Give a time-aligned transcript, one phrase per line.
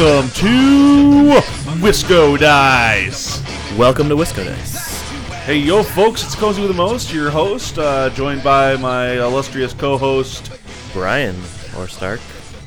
[0.00, 1.40] Welcome to
[1.82, 3.42] Wisco Dice.
[3.76, 5.02] Welcome to Wisco Dice.
[5.44, 9.74] Hey, yo, folks, it's Cozy with the Most, your host, uh, joined by my illustrious
[9.74, 10.58] co-host.
[10.94, 11.36] Brian
[11.76, 12.20] or Stark,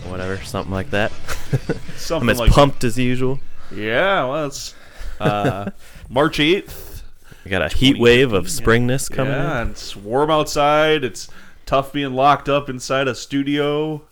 [0.10, 1.12] whatever, something like that.
[1.98, 3.40] Something I'm as like pumped as usual.
[3.74, 4.76] Yeah, well, it's
[5.20, 5.72] uh,
[6.10, 7.04] March eighth.
[7.44, 9.34] We got a heat wave of springness coming.
[9.34, 9.72] Yeah, in.
[9.72, 11.04] it's warm outside.
[11.04, 11.30] It's
[11.66, 14.04] tough being locked up inside a studio.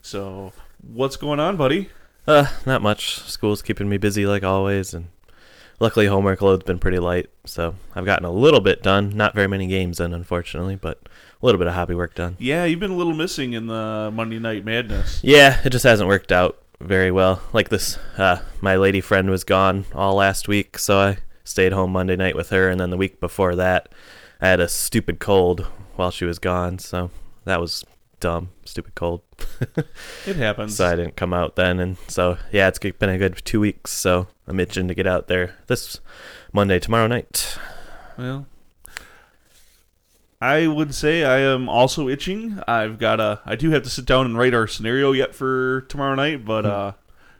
[0.00, 1.90] So, what's going on, buddy?
[2.26, 3.20] Uh, not much.
[3.20, 5.08] School's keeping me busy like always, and
[5.78, 9.10] luckily homework load's been pretty light, so I've gotten a little bit done.
[9.16, 11.00] Not very many games in, unfortunately, but
[11.40, 12.36] a little bit of hobby work done.
[12.38, 15.20] Yeah, you've been a little missing in the Monday Night Madness.
[15.22, 17.42] Yeah, it just hasn't worked out very well.
[17.52, 21.92] Like this, uh, my lady friend was gone all last week, so I stayed home
[21.92, 23.88] Monday night with her, and then the week before that,
[24.40, 25.60] I had a stupid cold
[25.94, 27.10] while she was gone, so
[27.44, 27.84] that was
[28.20, 29.22] dumb, stupid cold.
[30.26, 30.76] It happens.
[30.76, 33.92] so I didn't come out then, and so yeah, it's been a good two weeks.
[33.92, 36.00] So I'm itching to get out there this
[36.52, 37.56] Monday, tomorrow night.
[38.18, 38.46] Well,
[40.40, 42.60] I would say I am also itching.
[42.68, 43.40] I've got a.
[43.46, 46.64] I do have to sit down and write our scenario yet for tomorrow night, but
[46.64, 46.70] Hmm.
[46.70, 46.92] uh,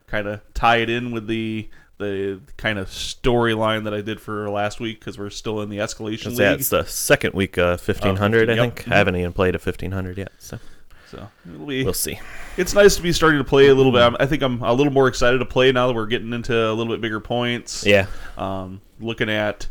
[0.07, 4.51] kind of tie it in with the the kind of storyline that I did for
[4.51, 7.81] last week because we're still in the escalation So, yeah, it's the second week of
[7.87, 8.77] 1500, I yep.
[8.77, 8.89] think.
[8.93, 10.59] I haven't even played a 1500 yet, so
[11.11, 11.29] So
[11.67, 11.85] be.
[11.85, 12.19] we'll see.
[12.59, 14.03] It's nice to be starting to play a little bit.
[14.03, 16.55] I'm- I think I'm a little more excited to play now that we're getting into
[16.55, 17.87] a little bit bigger points.
[17.87, 19.69] Yeah, Um, looking at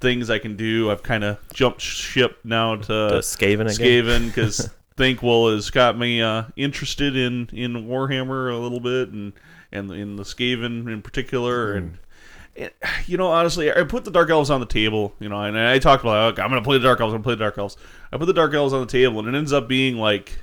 [0.00, 3.76] things I can do, I've kind of jumped ship now to the Skaven again.
[3.76, 9.32] Skaven because Thanquol has got me uh, interested in, in Warhammer a little bit and
[9.70, 11.98] and in the Skaven in particular and.
[12.56, 12.70] and,
[13.06, 15.14] You know, honestly, I put the Dark Elves on the table.
[15.18, 17.14] You know, and I talked about, like, I'm going to play the Dark Elves.
[17.14, 17.78] I'm going to play the Dark Elves.
[18.12, 20.38] I put the Dark Elves on the table, and it ends up being like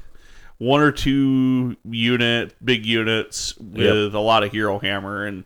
[0.58, 5.26] one or two unit, big units with a lot of Hero Hammer.
[5.26, 5.44] And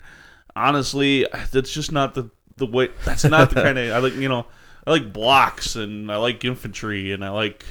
[0.55, 2.89] honestly, that's just not the the way.
[3.03, 4.15] That's not the kind of I like.
[4.15, 4.45] You know,
[4.87, 7.65] I like blocks and I like infantry and I like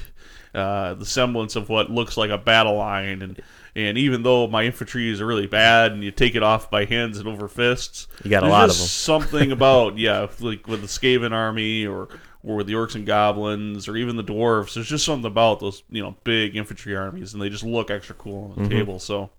[0.54, 3.40] uh, the semblance of what looks like a battle line and.
[3.74, 7.16] And even though my infantry is really bad, and you take it off by hands
[7.16, 9.22] and over fists, You got a lot of just them.
[9.22, 12.08] Something about yeah, like with the Skaven army or
[12.42, 14.74] or with the orcs and goblins or even the dwarves.
[14.74, 18.14] There's just something about those you know big infantry armies, and they just look extra
[18.14, 18.78] cool on the Mm-hmm.
[18.78, 18.98] table.
[18.98, 19.30] So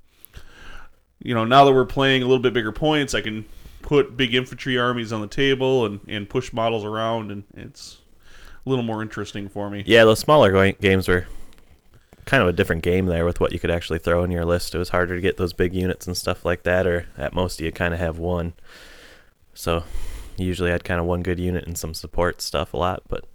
[1.22, 3.46] you know now that we're playing a little bit bigger points, I can
[3.84, 8.00] put big infantry armies on the table and and push models around, and it's
[8.66, 9.84] a little more interesting for me.
[9.86, 11.28] Yeah, those smaller games were
[12.26, 14.74] kind of a different game there with what you could actually throw in your list.
[14.74, 17.60] It was harder to get those big units and stuff like that, or at most
[17.60, 18.54] you kind of have one.
[19.54, 19.84] So
[20.38, 23.26] usually I'd kind of one good unit and some support stuff a lot, but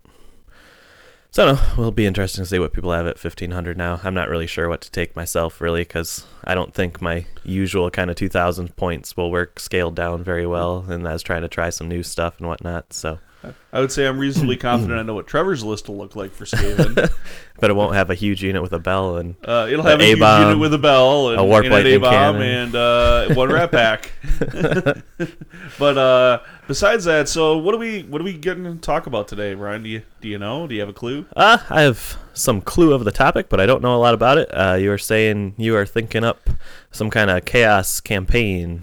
[1.31, 1.61] so know.
[1.73, 4.01] It'll be interesting to see what people have at 1500 now.
[4.03, 7.91] I'm not really sure what to take myself really because I don't think my usual
[7.91, 11.49] kind of 2000 points will work scaled down very well, and I was trying to
[11.49, 12.93] try some new stuff and whatnot.
[12.95, 13.19] So,
[13.73, 16.45] I would say I'm reasonably confident I know what Trevor's list will look like for
[16.45, 17.11] Skaven.
[17.61, 20.05] but it won't have a huge unit with a bell and Uh, it'll have a,
[20.05, 22.43] huge A-bomb, unit with a bell and a warp and an A-bomb cannon.
[22.43, 24.13] and uh, one rat pack.
[25.79, 29.29] but uh, besides that, so what are we what are we getting to talk about
[29.29, 29.83] today, Ryan?
[29.83, 30.67] Do you do you know?
[30.67, 31.27] Do you have a clue?
[31.37, 34.39] Uh, I have some clue of the topic, but I don't know a lot about
[34.39, 34.49] it.
[34.49, 36.51] Uh, you were saying you are thinking up
[36.91, 38.83] some kind of chaos campaign.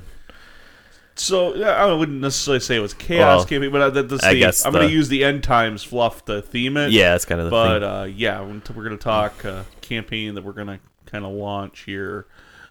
[1.18, 4.34] So yeah, I wouldn't necessarily say it was chaos Well, campaign, but that, that's I
[4.34, 6.92] the, guess I'm going to use the end times fluff to theme it.
[6.92, 10.44] Yeah, that's kind of the but uh, yeah, we're going to talk uh, campaign that
[10.44, 12.26] we're going to kind of launch here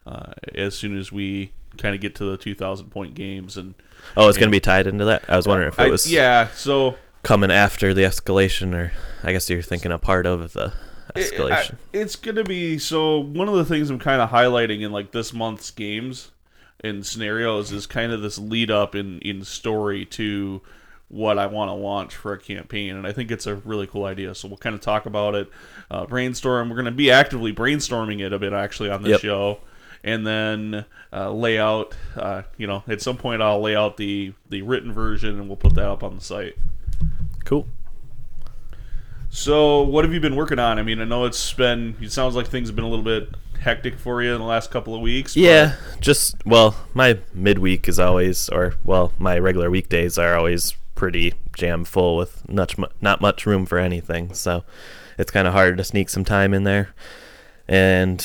[0.06, 3.74] uh, as soon as we kind of get to the 2,000 point games and
[4.16, 5.24] oh, it's going to be tied into that.
[5.28, 6.48] I was wondering if it I- was yeah.
[6.54, 10.74] So coming after the escalation, or I guess you're thinking a part of the
[11.16, 11.74] It- escalation.
[11.74, 13.20] I- it's gonna be so.
[13.20, 16.30] One of the things I'm kind of highlighting in like this month's games
[16.84, 20.60] and scenarios is kind of this lead up in in story to
[21.08, 24.04] what I want to launch for a campaign, and I think it's a really cool
[24.04, 24.34] idea.
[24.34, 25.48] So we'll kind of talk about it,
[25.90, 26.70] uh, brainstorm.
[26.70, 29.20] We're gonna be actively brainstorming it a bit actually on this Yep.
[29.20, 29.58] show.
[30.02, 30.84] And then
[31.14, 34.92] uh, lay out, uh, you know, at some point I'll lay out the the written
[34.92, 36.56] version, and we'll put that up on the site.
[37.44, 37.66] cool.
[39.30, 40.78] So, what have you been working on?
[40.78, 41.96] I mean, I know it's been.
[42.00, 43.28] It sounds like things have been a little bit
[43.64, 45.36] hectic for you in the last couple of weeks.
[45.36, 51.34] Yeah, just well, my midweek is always, or well, my regular weekdays are always pretty
[51.56, 54.32] jam full with not not much room for anything.
[54.34, 54.64] So
[55.18, 56.94] it's kind of hard to sneak some time in there.
[57.66, 58.24] And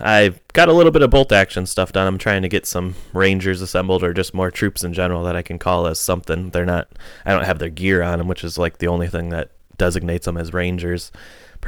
[0.00, 2.06] I've got a little bit of bolt action stuff done.
[2.06, 5.42] I'm trying to get some rangers assembled, or just more troops in general that I
[5.42, 6.50] can call as something.
[6.50, 6.88] They're not.
[7.26, 10.26] I don't have their gear on them, which is like the only thing that designates
[10.26, 11.12] them as rangers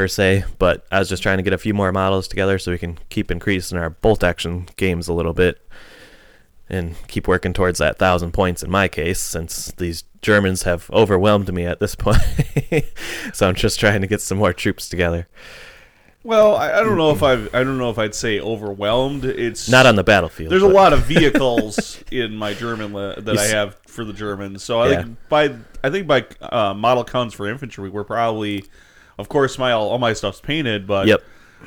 [0.01, 0.45] per se.
[0.59, 2.99] But I was just trying to get a few more models together so we can
[3.11, 5.61] keep increasing our bolt action games a little bit.
[6.73, 11.53] and keep working towards that thousand points in my case, since these Germans have overwhelmed
[11.53, 12.17] me at this point.
[13.35, 15.27] so I'm just trying to get some more troops together.
[16.23, 19.25] Well, I, I don't know if I've—I don't know if I'd say overwhelmed.
[19.25, 20.53] It's Not on the battlefield.
[20.53, 24.63] There's a lot of vehicles in my German li- I have for the Germans.
[24.63, 25.03] So I Yeah.
[25.03, 28.65] think by I think by uh, model counts for infantry, we're probably,
[29.21, 31.23] of course, my all, all my stuff's painted, but Yep.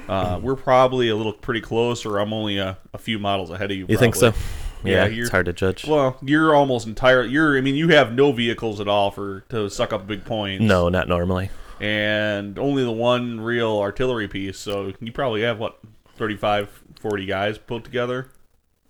[0.10, 3.72] uh, we're probably a little pretty close, or I'm only a, a few models ahead
[3.72, 3.86] of you.
[3.88, 4.32] You think so?
[4.32, 4.92] probably.
[4.92, 5.88] Yeah, it's hard to judge.
[5.88, 7.24] Well, you're almost entire.
[7.24, 7.58] You're.
[7.58, 10.62] I mean, you have no vehicles at all for to suck up big points.
[10.62, 11.50] no, not normally.
[11.80, 14.58] and only the one real artillery piece.
[14.60, 15.80] So you probably have what
[16.18, 18.28] 35, 40 guys put together.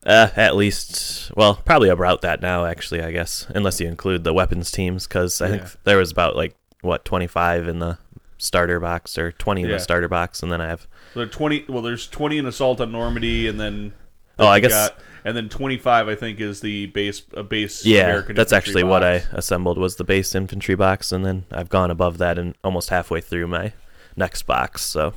[0.05, 4.33] Uh, at least, well, probably about that now, actually, I guess, unless you include the
[4.33, 5.57] weapons teams, because I Yeah.
[5.57, 7.97] think there was about like what 25 in the
[8.43, 9.75] starter box or 20 in Yeah.
[9.75, 11.65] the starter box, and then I have There are twenty.
[11.69, 13.93] Well, there's twenty in assault on Normandy, and then
[14.39, 14.89] Oh, I guess-
[15.23, 16.07] and then twenty five.
[16.09, 17.85] I think is the base a base.
[17.85, 21.69] yeah, American that's actually what I assembled was the base infantry box, and then I've
[21.69, 23.73] gone above that and almost halfway through my
[24.15, 24.81] next box.
[24.81, 25.13] So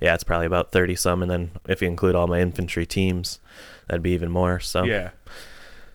[0.00, 3.38] yeah, it's probably about 30 some, and then if you include all my infantry teams,
[3.88, 4.60] that'd be even more.
[4.60, 5.10] So Yeah,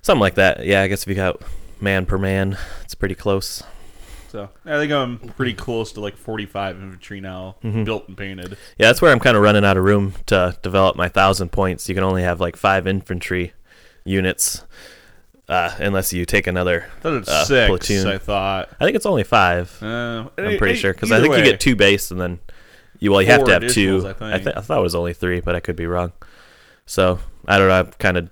[0.01, 0.65] something like that.
[0.65, 1.41] Yeah, I guess if you got
[1.79, 3.61] man per man, it's pretty close.
[4.35, 7.83] So I think I'm pretty close to like forty five infantry now, Mm-hmm.
[7.85, 8.51] built and painted.
[8.77, 11.87] Yeah, that's where I'm kind of running out of room to develop my thousand points.
[11.87, 13.53] You can only have like five infantry
[14.03, 14.63] units,
[15.47, 16.87] uh, unless you take another.
[16.97, 17.67] I thought Uh, six.
[17.69, 18.07] platoon.
[18.07, 18.69] I thought.
[18.79, 19.81] I think it's only five.
[19.81, 22.39] Uh, I'm pretty sure because I think you get two base and then
[22.99, 24.05] you well you have to have two.
[24.19, 26.11] I I, th- I thought it was only three, but I could be wrong.
[26.85, 27.79] So I don't know.
[27.79, 28.29] I'm kind of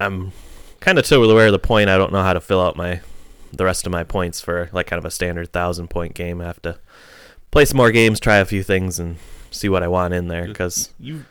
[0.00, 0.32] I'm
[0.80, 3.00] kind of to where the point I don't know how to fill out my
[3.52, 6.40] the rest of my points for like kind of a standard thousand point game.
[6.40, 6.78] I have to
[7.50, 9.16] play some more games, try a few things, and
[9.50, 10.90] see what I want in there because.
[10.98, 11.24] you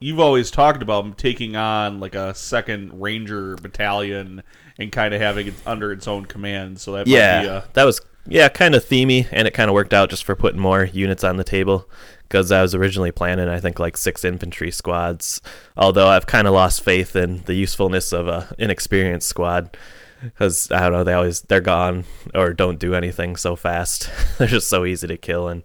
[0.00, 4.42] you've always talked about taking on like a second ranger battalion
[4.78, 7.62] and kind of having it under its own command so that might be yeah, a,
[7.72, 10.60] that was yeah kind of themey, and it kind of worked out just for putting
[10.60, 11.88] more units on the table.
[12.22, 15.40] Because I was originally planning, I think like six infantry squads.
[15.76, 19.76] Although I've kind of lost faith in the usefulness of a inexperienced squad.
[20.24, 22.04] Because I don't know, they always they're gone
[22.34, 24.10] or don't do anything so fast.
[24.38, 25.62] they're just so easy to kill and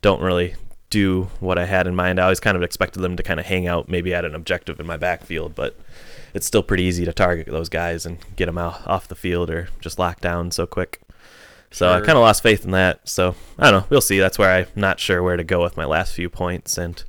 [0.00, 0.54] don't really
[0.90, 2.20] do what I had in mind.
[2.20, 4.78] I always kind of expected them to kind of hang out, maybe at an objective
[4.78, 5.76] in my backfield, but
[6.34, 9.50] it's still pretty easy to target those guys and get them out off the field
[9.50, 11.00] or just lock down so quick.
[11.70, 13.08] So I kind of lost faith in that.
[13.08, 13.86] So I don't know.
[13.88, 14.18] We'll see.
[14.18, 17.02] That's where I'm not sure where to go with my last few points, and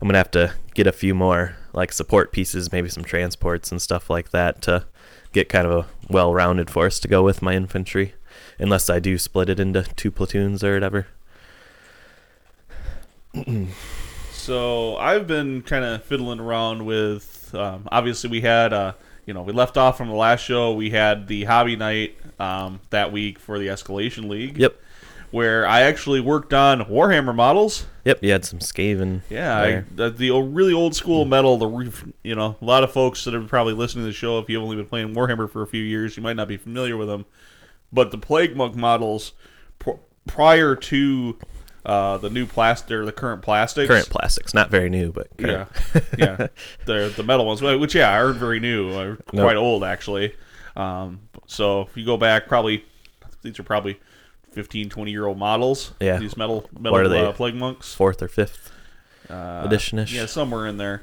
[0.00, 3.80] I'm gonna have to get a few more like support pieces, maybe some transports and
[3.80, 4.86] stuff like that to
[5.36, 8.14] get kind of a well-rounded force to go with my infantry.
[8.58, 11.06] Unless I do split it into two platoons or whatever.
[14.32, 18.92] so i've been kind of fiddling around with um, obviously we had uh
[19.26, 22.80] you know we left off from the last show we had the hobby night um,
[22.88, 24.80] that week for the escalation league Yep.
[25.30, 28.22] Where i actually worked on warhammer models Yep.
[28.22, 29.22] You had some Skaven.
[29.28, 31.58] Yeah, I, the, the old- really old school metal.
[31.58, 34.38] The you know a lot of folks that are probably listening to the show.
[34.38, 36.96] If you've only been playing Warhammer for a few years, you might not be familiar
[36.96, 37.24] with them.
[37.92, 39.32] But the Plague Monk models
[39.80, 41.36] pr- prior to
[41.84, 45.64] uh, the new plastic or the current plastics, current plastics, not very new, but yeah,
[45.64, 46.04] current.
[46.16, 46.46] yeah,
[46.84, 49.42] the the metal ones, which yeah, aren't very new, are Nope.
[49.46, 50.32] quite old actually.
[50.76, 52.84] Um, so if you go back, probably
[53.42, 53.98] these are probably
[54.56, 55.92] 15, 20 year old models.
[56.00, 56.16] Yeah.
[56.16, 57.20] these metal metal What are they?
[57.20, 57.94] Uh, Plague Monks.
[57.94, 58.72] fourth or fifth
[59.28, 60.14] Uh, edition-ish.
[60.14, 61.02] Yeah, somewhere in there.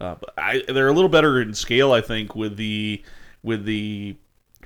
[0.00, 3.02] Uh, but I, they're a little better in scale, I think, with the
[3.42, 4.16] with the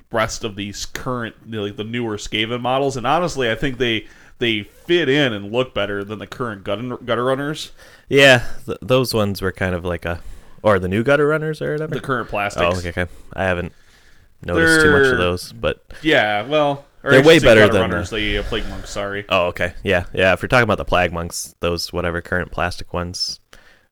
[0.09, 2.95] rest of these current, like the newer Skaven models.
[2.95, 4.07] And honestly, I think they
[4.39, 7.71] they fit in and look better than the current gutter, gutter runners,
[8.07, 10.21] Yeah, th- those ones were kind of like a,
[10.61, 11.93] or the new gutter runners or whatever.
[11.95, 12.65] the current plastics.
[12.65, 13.11] Oh, okay, okay.
[13.33, 13.73] I haven't
[14.45, 18.09] noticed too much They're- of those, but Yeah, well, or They're way better than runners.
[18.09, 18.89] The uh, plague monks.
[18.89, 19.25] Sorry.
[19.29, 20.33] oh, okay, yeah, yeah.
[20.33, 23.39] If you're talking about the plague monks, those whatever current plastic ones,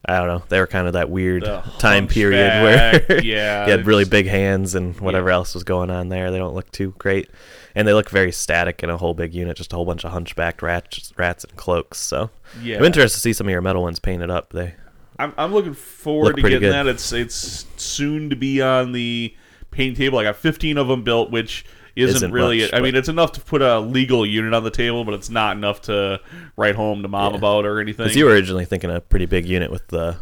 [0.06, 0.44] I don't know.
[0.50, 4.10] They were kind of that weird The time period where yeah, you had really it's-
[4.10, 6.32] big hands and whatever else was going on there.
[6.32, 7.30] They don't look too great,
[7.76, 10.12] and they look very static in a whole big unit, just a whole bunch of
[10.12, 12.00] hunchbacked rats, rats and cloaks.
[12.00, 12.30] So
[12.64, 12.78] Yeah.
[12.78, 14.54] I'm interested to see some of your metal ones painted up.
[14.54, 14.74] They
[15.20, 16.72] I'm, I'm looking forward Look to getting good.
[16.74, 16.88] that.
[16.88, 19.36] It's it's soon to be on the
[19.70, 20.18] paint table.
[20.18, 21.64] I got 15 of them built, which
[22.02, 22.62] isn't, Isn't really.
[22.62, 25.30] much, I mean, it's enough to put a legal unit on the table, but it's
[25.30, 26.20] not enough to
[26.58, 27.38] write home to mom Yeah.
[27.40, 28.06] about or anything.
[28.06, 30.18] Because you were originally thinking a pretty big unit with the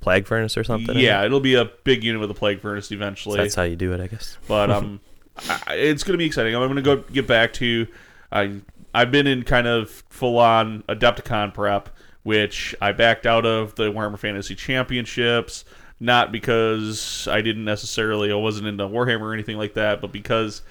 [0.00, 0.96] plague furnace or something.
[0.98, 1.26] yeah, it?
[1.26, 3.38] it'll be a big unit with a plague furnace eventually.
[3.38, 4.36] that's how you do it, I guess.
[4.48, 5.00] but um,
[5.66, 6.54] I, it's going to be exciting.
[6.54, 7.86] I'm going to go get back to.
[8.30, 8.60] I
[8.94, 11.88] I've been in kind of full on Adepticon prep,
[12.24, 15.64] which I backed out of the Warhammer Fantasy Championships.
[16.00, 20.62] not because I didn't necessarily I wasn't into Warhammer or anything like that, but because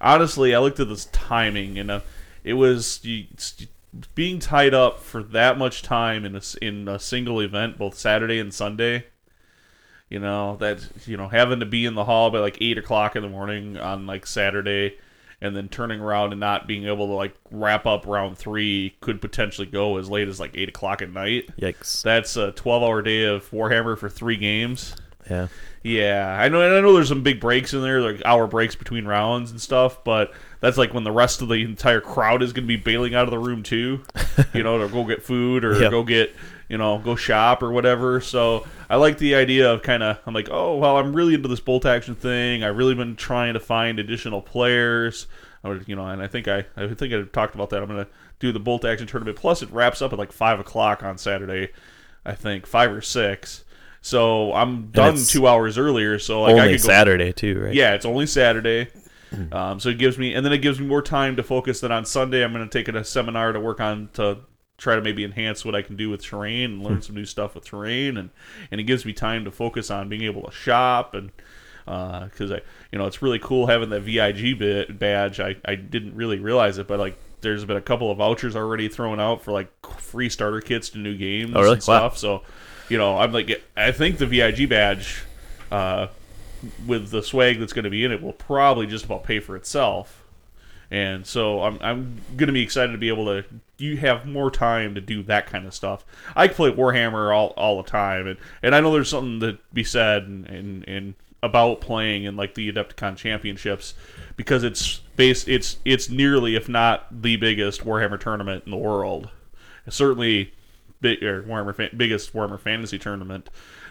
[0.00, 2.00] honestly I looked at this timing and uh,
[2.44, 3.26] it was you,
[4.14, 8.38] being tied up for that much time in a, in a single event, both Saturday
[8.38, 9.06] and Sunday.
[10.08, 13.14] You know that you know having to be in the hall by like eight o'clock
[13.14, 14.96] in the morning on like Saturday
[15.40, 19.20] and then turning around and not being able to like wrap up round three could
[19.20, 21.50] potentially go as late as like eight o'clock at night.
[21.60, 22.02] Yikes.
[22.02, 24.96] That's a twelve-hour day of Warhammer for three games.
[25.30, 25.48] Yeah.
[25.82, 26.60] Yeah, I know.
[26.60, 29.60] And I know there's some big breaks in there, like hour breaks between rounds and
[29.60, 30.02] stuff.
[30.04, 33.14] But that's like when the rest of the entire crowd is going to be bailing
[33.14, 34.02] out of the room too.
[34.54, 35.90] you know, to go get food or Yep.
[35.90, 36.34] go get
[36.68, 38.20] you know go shop or whatever.
[38.20, 41.48] So I like the idea of kind of I'm like, oh well, I'm really into
[41.48, 42.64] this bolt action thing.
[42.64, 45.26] I've really been trying to find additional players.
[45.64, 47.82] I would, you know, and I think I I think I talked about that.
[47.82, 48.08] I'm gonna
[48.40, 49.36] do the bolt action tournament.
[49.38, 51.70] Plus, it wraps up at like five o'clock on Saturday.
[52.26, 53.64] I think five or six.
[54.08, 56.18] So I'm done two hours earlier.
[56.18, 57.74] So like I Only could go Saturday too, right?
[57.74, 58.88] yeah, it's only Saturday.
[59.30, 59.52] Hmm.
[59.52, 61.80] Um, so it gives me, and then it gives me more time to focus.
[61.80, 64.38] Then on Sunday, I'm going to take a seminar to work on to
[64.78, 67.00] try to maybe enhance what I can do with terrain and learn hmm.
[67.02, 68.30] some new stuff with terrain, and
[68.70, 71.30] and it gives me time to focus on being able to shop and
[71.86, 75.38] uh, because I, you know, it's really cool having that VIG bit badge.
[75.40, 77.18] I I didn't really realize it, but like.
[77.40, 80.98] There's been a couple of vouchers already thrown out for like free starter kits to
[80.98, 81.74] new games Oh, really?
[81.74, 82.08] and Wow.
[82.08, 82.18] stuff.
[82.18, 82.42] So,
[82.88, 85.24] you know, I'm like, I think the VIG badge,
[85.70, 86.08] uh,
[86.86, 89.56] with the swag that's going to be in it will probably just about pay for
[89.56, 90.24] itself.
[90.90, 93.44] And so I'm, I'm going to be excited to be able to
[93.76, 96.04] you have more time to do that kind of stuff.
[96.34, 99.84] I play Warhammer all, all the time and, and I know there's something to be
[99.84, 103.94] said and, and, and about playing in like the Adepticon championships
[104.36, 109.28] because it's based it's it's nearly if not the biggest Warhammer tournament in the world.
[109.88, 110.52] Certainly
[111.00, 113.48] big or Warhammer fa- biggest Warhammer fantasy tournament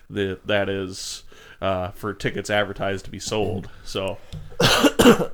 [0.10, 1.24] that that is
[1.62, 3.70] uh, for tickets advertised to be sold.
[3.84, 4.18] So,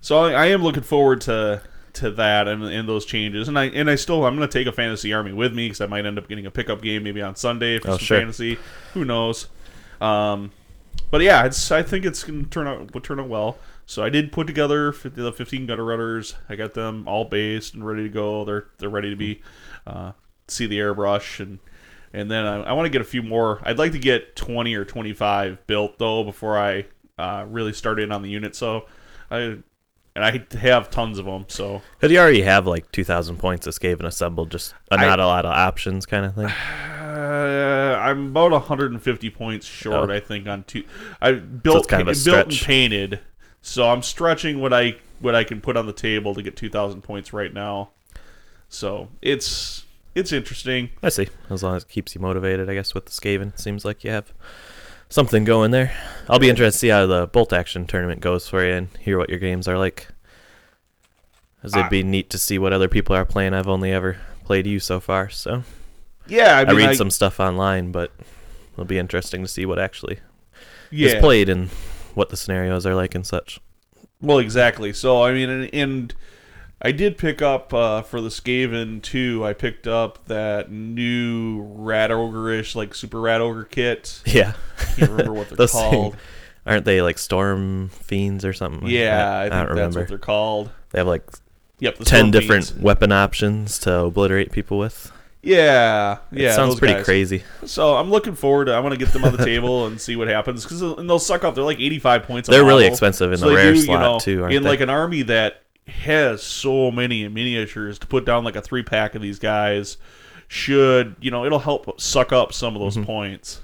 [0.00, 1.62] so I, I am looking forward to
[1.94, 3.48] to that and, and those changes.
[3.48, 5.80] And I and I still I'm going to take a fantasy army with me because
[5.80, 8.18] I might end up getting a pickup game maybe on Sunday for Oh, some sure.
[8.18, 8.58] fantasy.
[8.94, 9.46] Who knows?
[10.00, 10.50] Um,
[11.10, 13.58] but yeah, it's I think it's going to turn out will turn out well.
[13.86, 16.34] So I did put together the 15 gutter runners.
[16.48, 18.44] I got them all based and ready to go.
[18.44, 19.40] They're they're ready to be
[19.86, 20.12] uh,
[20.48, 21.58] see the airbrush and
[22.12, 23.60] and then I, I want to get a few more.
[23.64, 26.86] I'd like to get 20 or 25 built though before I
[27.18, 28.54] uh, really start in on the unit.
[28.54, 28.86] So
[29.30, 29.58] I
[30.16, 31.46] and I have tons of them.
[31.48, 35.26] So Because you already have like 2,000 points of Skaven assembled, just I- not a
[35.26, 36.46] lot of options kind of thing.
[37.00, 40.10] uh, I'm about 150 points short.
[40.10, 40.14] Oh.
[40.14, 40.84] I think on two.
[41.20, 43.20] I built it's kind of a built and painted.
[43.60, 47.02] So I'm stretching what I what I can put on the table to get 2,000
[47.02, 47.90] points right now.
[48.68, 50.90] So it's it's interesting.
[51.02, 51.28] I see.
[51.50, 53.58] As long as it keeps you motivated, I guess, with the Skaven.
[53.58, 54.32] Seems like you have
[55.08, 55.92] something going there.
[56.28, 59.18] I'll be interested to see how the bolt action tournament goes for you and hear
[59.18, 60.08] what your games are like.
[61.62, 63.54] As it'd I- be neat to see what other people are playing.
[63.54, 65.62] I've only ever played you so far, so
[66.26, 68.12] Yeah, I, I, mean, read some stuff online, but
[68.74, 70.18] it'll be interesting to see what actually
[70.90, 71.08] yeah.
[71.08, 71.70] is played and
[72.14, 73.60] what the scenarios are like and such.
[74.20, 74.92] Well, exactly.
[74.92, 76.14] So I mean, and, and
[76.82, 79.44] I did pick up uh, for the Skaven too.
[79.44, 84.20] I picked up that new Rat Ogre-ish, like Super Rat Ogre kit.
[84.26, 84.54] Yeah,
[84.96, 86.12] Can't remember what they're called.
[86.14, 86.22] Things,
[86.66, 88.82] aren't they like storm fiends or something?
[88.82, 89.38] like Yeah, that?
[89.38, 90.00] I think don't that's remember.
[90.00, 90.70] what they're called.
[90.90, 91.22] They have like
[91.80, 92.82] Yep, ten different Fiends.
[92.82, 95.10] weapon options to obliterate people with.
[95.42, 97.04] Yeah, yeah, it sounds pretty guys.
[97.04, 97.42] crazy.
[97.66, 98.72] So I'm looking forward to.
[98.72, 101.18] I want to get them on the table and see what happens because and they'll
[101.18, 101.54] suck up.
[101.54, 102.48] They're like 85 points.
[102.48, 104.62] a They're really expensive in So the rare do, you slot know, too, aren't in
[104.62, 104.68] they?
[104.70, 109.14] like an army that has so many miniatures to put down like a three pack
[109.14, 109.96] of these guys
[110.48, 113.04] should you know it'll help suck up some of those Mm-hmm.
[113.06, 113.60] points.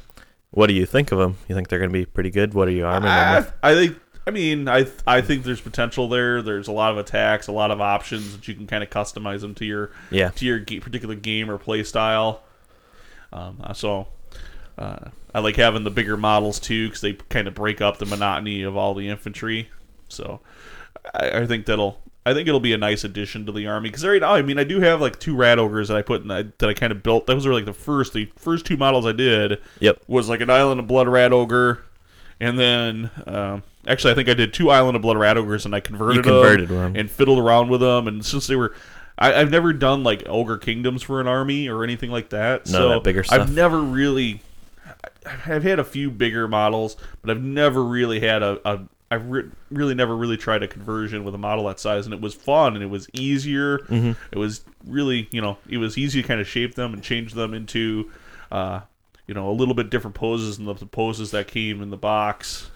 [0.51, 1.37] what do you think of them?
[1.49, 2.55] You think they're going to be pretty good?
[2.55, 3.53] What are you arming them I, with?
[3.63, 3.99] I think.
[4.27, 6.43] I mean, I I think there's potential there.
[6.43, 9.41] There's a lot of attacks, a lot of options that you can kind of customize
[9.41, 12.43] them to your Yeah, to your particular game or play style.
[13.33, 14.09] Um, so
[14.79, 18.07] uh, I like having the bigger models too because they kind of break up the
[18.07, 19.71] monotony of all the infantry.
[20.09, 20.41] So
[21.15, 24.05] I, I think that'll I think it'll be a nice addition to the army because
[24.05, 26.29] right now I mean I do have like two rat ogres that I put in
[26.29, 27.27] that, that I kind of built.
[27.27, 30.03] Those were like the first the first two models I did Yep.
[30.07, 31.83] was like an Island of Blood rat ogre.
[32.43, 35.75] And then, um, actually, I think I did two Island of Blood rat ogres, and
[35.75, 36.97] I converted, You converted them one.
[36.97, 38.09] and fiddled around with them.
[38.09, 38.75] And since they were,
[39.19, 42.65] I, I've never done like ogre kingdoms for an army or anything like that.
[42.65, 43.41] None so that bigger stuff.
[43.43, 44.41] I've never really,
[45.47, 48.59] I've had a few bigger models, but I've never really had a.
[48.67, 48.81] a
[49.11, 52.21] I've re- really never really tried a conversion with a model that size, and it
[52.21, 53.79] was fun and it was easier.
[53.79, 54.13] Mm-hmm.
[54.31, 57.35] It was really, you know, it was easy to kind of shape them and change
[57.35, 58.11] them into,
[58.53, 58.81] uh,
[59.27, 62.71] you know, a little bit different poses than the poses that came in the box.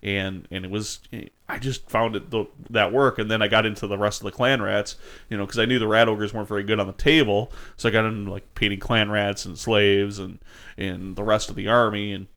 [0.00, 1.00] And and it was
[1.48, 4.26] I just found it th- that work, and then I got into the rest of
[4.26, 4.94] the clan rats,
[5.28, 7.88] you know, because I knew the rat ogres weren't very good on the table, so
[7.88, 10.38] I got into like painting clan rats and slaves and
[10.76, 12.28] and the rest of the army, and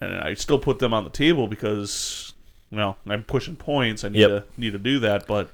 [0.00, 2.32] and I still put them on the table because,
[2.70, 4.04] well, I'm pushing points.
[4.04, 4.28] I need Yep.
[4.30, 5.50] to need to do that, but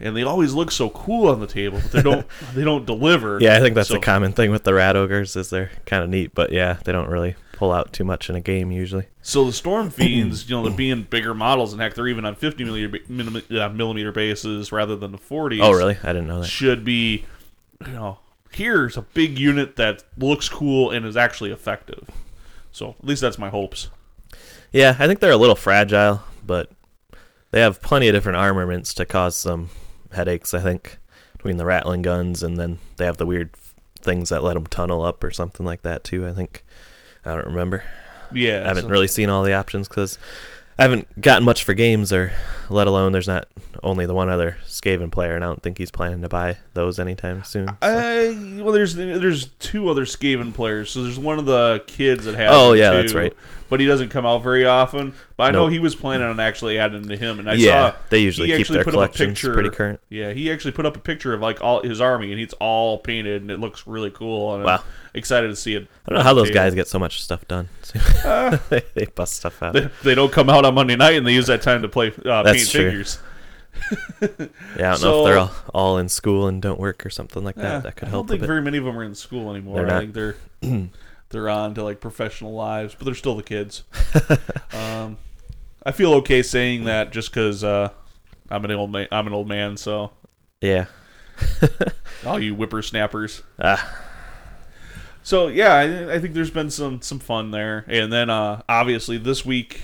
[0.00, 3.38] and they always look so cool on the table, but they don't they don't deliver.
[3.40, 6.02] Yeah, I think that's So- a common thing with the rat ogres is they're kind
[6.02, 9.06] of neat, but yeah, they don't really pull out too much in a game usually.
[9.22, 12.34] So the storm fiends, you know, they're being bigger models, and heck, they're even on
[12.34, 15.60] 50 millimeter, millimeter, uh, bases rather than the 40s.
[15.62, 15.96] Oh, really?
[16.02, 16.48] I didn't know that.
[16.48, 17.24] Should be,
[17.86, 18.18] you know,
[18.50, 22.08] here's a big unit that looks cool and is actually effective.
[22.74, 23.88] So at least that's my hopes.
[24.72, 26.72] Yeah, I think they're a little fragile, but
[27.52, 29.70] they have plenty of different armaments to cause some
[30.10, 30.52] headaches.
[30.52, 30.98] I think
[31.36, 33.52] between the rattling guns and then they have the weird
[34.00, 36.26] things that let them tunnel up or something like that too.
[36.26, 36.64] I think
[37.24, 37.84] I don't remember.
[38.32, 40.18] Yeah, I haven't so- really seen all the options because
[40.78, 42.32] I haven't gotten much for games, or
[42.68, 43.46] let alone there's not
[43.82, 46.98] only the one other Skaven player, and I don't think he's planning to buy those
[46.98, 47.68] anytime soon.
[47.68, 47.74] so.
[47.82, 50.90] I well, there's there's two other Skaven players.
[50.90, 52.50] So there's one of the kids that has.
[52.52, 53.32] Oh, yeah, too, that's right.
[53.70, 55.14] But he doesn't come out very often.
[55.36, 57.96] But I know he was planning on actually adding to him, and I yeah, saw
[58.10, 60.00] they usually he keep their put up a collections picture- pretty current.
[60.08, 62.98] Yeah, he actually put up a picture of like all his army, and it's all
[62.98, 64.54] painted, and it looks really cool.
[64.56, 64.76] And Wow.
[64.76, 64.82] I'm
[65.14, 65.86] excited to see it.
[66.06, 66.54] I don't know how those table.
[66.54, 67.68] guys get so much stuff done.
[68.70, 69.72] they, they bust stuff out.
[69.74, 72.12] They, they don't come out on Monday night, and they use that time to play
[72.24, 72.84] uh, That's paint true.
[72.90, 73.18] figures.
[74.20, 77.10] Yeah, I don't know So- if they're all, all in school and don't work or
[77.10, 77.62] something like that.
[77.62, 78.26] Yeah, that could help.
[78.26, 79.76] I don't think very many of them are in school anymore.
[79.76, 80.00] They're I not.
[80.00, 80.36] think they're
[81.30, 83.82] they're on to like professional lives, but they're still the kids.
[84.72, 85.16] um,
[85.84, 87.90] I feel okay saying that just because uh,
[88.50, 89.08] I'm an old man.
[89.12, 90.12] I'm an old man, so
[90.60, 90.86] Yeah.
[92.24, 93.42] all you whippersnappers.
[93.58, 93.98] Ah,
[95.24, 99.18] So yeah, I, I think there's been some some fun there, and then uh, obviously
[99.18, 99.82] this week.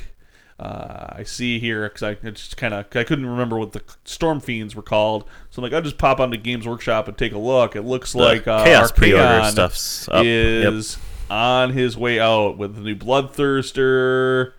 [0.60, 3.82] Uh, I see here because I I just kind of I couldn't remember what the
[4.04, 7.32] storm fiends were called, so I'm like I'll just pop onto Games Workshop and take
[7.32, 7.74] a look.
[7.74, 10.22] It looks the like uh, chaos Archaon stuff's up.
[10.22, 10.72] Yep.
[10.74, 10.98] is
[11.30, 14.52] on his way out with the new Bloodthirster.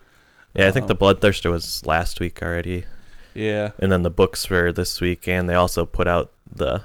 [0.54, 2.84] Yeah, I think um, the Bloodthirster was last week already,
[3.32, 6.82] Yeah, and then the books were this week, and they also put out the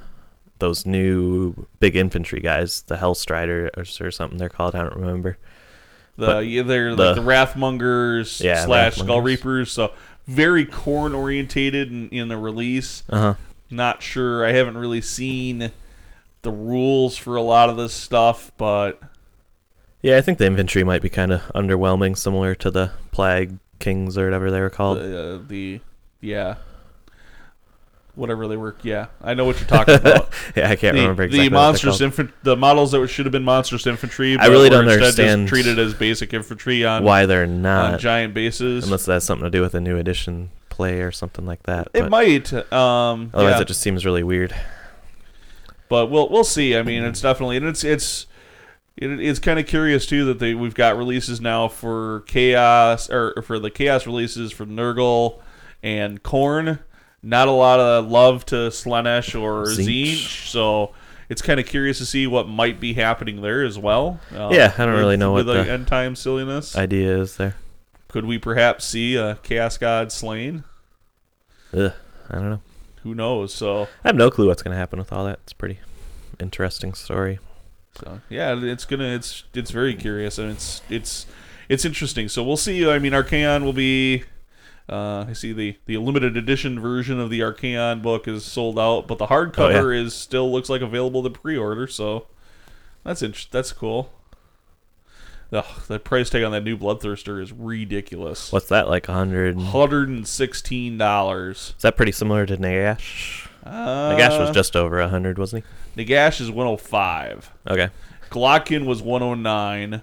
[0.60, 4.76] those new big infantry guys, the Hellstriders or something they're called.
[4.76, 5.38] I don't remember.
[6.17, 9.72] the But yeah, they're the- like the Wrathmongers Yeah, slash Skull Reapers.
[9.72, 9.91] So
[10.28, 13.04] very Khorne orientated in, in the release.
[13.10, 13.34] Uh huh.
[13.70, 14.46] Not sure.
[14.46, 15.72] I haven't really seen
[16.41, 19.02] the rules for a lot of this stuff, but
[20.02, 24.17] Yeah, I think the infantry might be kind of underwhelming, similar to the Plague Kings
[24.17, 25.00] or whatever they were called.
[25.00, 25.82] uh, the
[26.22, 26.56] yeah,
[28.18, 28.76] whatever they were.
[28.82, 30.34] Yeah, I know what you're talking about.
[30.56, 31.40] yeah, I can't the, remember the exactly.
[31.40, 32.02] what they're monstrous called.
[32.02, 34.34] infant, the models that should have been monstrous infantry.
[34.34, 38.34] I but really don't understand treated as basic infantry on Why they're on not, giant
[38.34, 38.84] bases.
[38.84, 41.88] unless that has something to do with a new edition play or something like that.
[41.94, 42.54] it but might.
[42.74, 44.54] Um, Otherwise, yeah, it just seems really weird.
[45.88, 46.76] but we'll we'll see.
[46.76, 48.26] I mean, it's definitely and it's it's.
[49.00, 53.44] It, it's kind of curious too that they we've got releases now for chaos or
[53.44, 55.40] for the chaos releases from Nurgle
[55.84, 56.80] and Khorne.
[57.24, 59.66] Not a lot of love to Slaanesh or.
[59.66, 60.92] Tzeentch, so
[61.30, 64.20] it's kind of curious to see what might be happening there as well.
[64.36, 66.76] Um, Yeah, I don't with- really know what the the end time silliness.
[66.78, 67.56] Idea is there.
[68.08, 70.64] Could we perhaps see a chaos god slain?
[71.74, 71.92] Ugh,
[72.30, 72.62] I don't know.
[73.04, 73.54] Who knows?
[73.54, 75.40] So, I have no clue what's going to happen with all that.
[75.44, 75.80] It's a pretty
[76.40, 77.40] interesting story.
[78.00, 81.26] so yeah, it's gonna it's it's very curious and it's it's
[81.68, 82.30] it's interesting.
[82.30, 82.90] So we'll see.
[82.90, 84.24] I mean, Archaon will be.
[84.89, 89.08] Uh, I see the the limited edition version of the Archaon book is sold out,
[89.08, 91.88] but the hardcover is still looks like available to pre-order.
[91.88, 92.28] So
[93.04, 94.13] that's int- that's cool.
[95.52, 98.52] Ugh, the price tag on that new Bloodthirster is ridiculous.
[98.52, 99.06] What's that like?
[99.08, 99.58] Hundred?
[99.58, 101.73] Is Hundred and sixteen dollars.
[101.76, 103.47] Is that pretty similar to Nagash?
[103.65, 106.06] Uh, Nagash was just over a hundred, wasn't he?
[106.06, 107.52] Nagash is one hundred five.
[107.69, 107.89] Okay.
[108.30, 110.02] Glottkin was 109.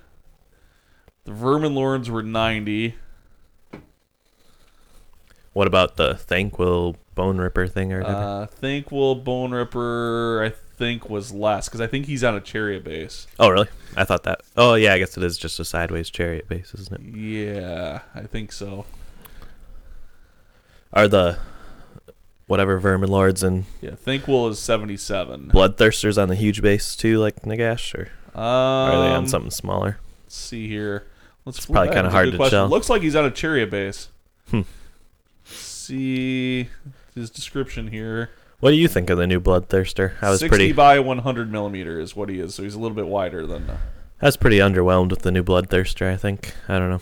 [1.24, 2.94] The Vermin Lords were 90.
[5.54, 8.18] What about the Thanquol Bone Ripper thing or whatever?
[8.18, 12.84] Uh, Thanquol Bone Ripper, I think, was less because I think he's on a chariot
[12.84, 13.26] base.
[13.38, 13.68] oh, really?
[13.96, 14.40] I thought that.
[14.56, 14.92] Oh, yeah.
[14.94, 17.16] I guess it is just a sideways chariot base, isn't it?
[17.16, 18.84] Yeah, I think so.
[20.92, 21.38] Are the
[22.46, 25.50] whatever Vermin Lords and Yeah, Thanquol is 77.
[25.52, 29.98] Bloodthirsters on the huge base too, like Nagash, or Um, are they on something smaller?
[30.24, 31.06] Let's see here.
[31.44, 32.50] Let's probably kinda hard to question.
[32.58, 32.68] tell.
[32.68, 34.08] Looks like he's on a chariot base.
[34.50, 34.62] Hmm.
[35.84, 36.70] See
[37.14, 38.30] his description here.
[38.60, 40.14] What do you think of the new Bloodthirster?
[40.22, 40.72] I was 60 pretty.
[40.72, 43.68] by 100 millimeter is what he is, so he's a little bit wider than.
[43.68, 43.76] Uh,
[44.22, 46.10] I was pretty underwhelmed with the new Bloodthirster.
[46.10, 47.00] I think I don't know.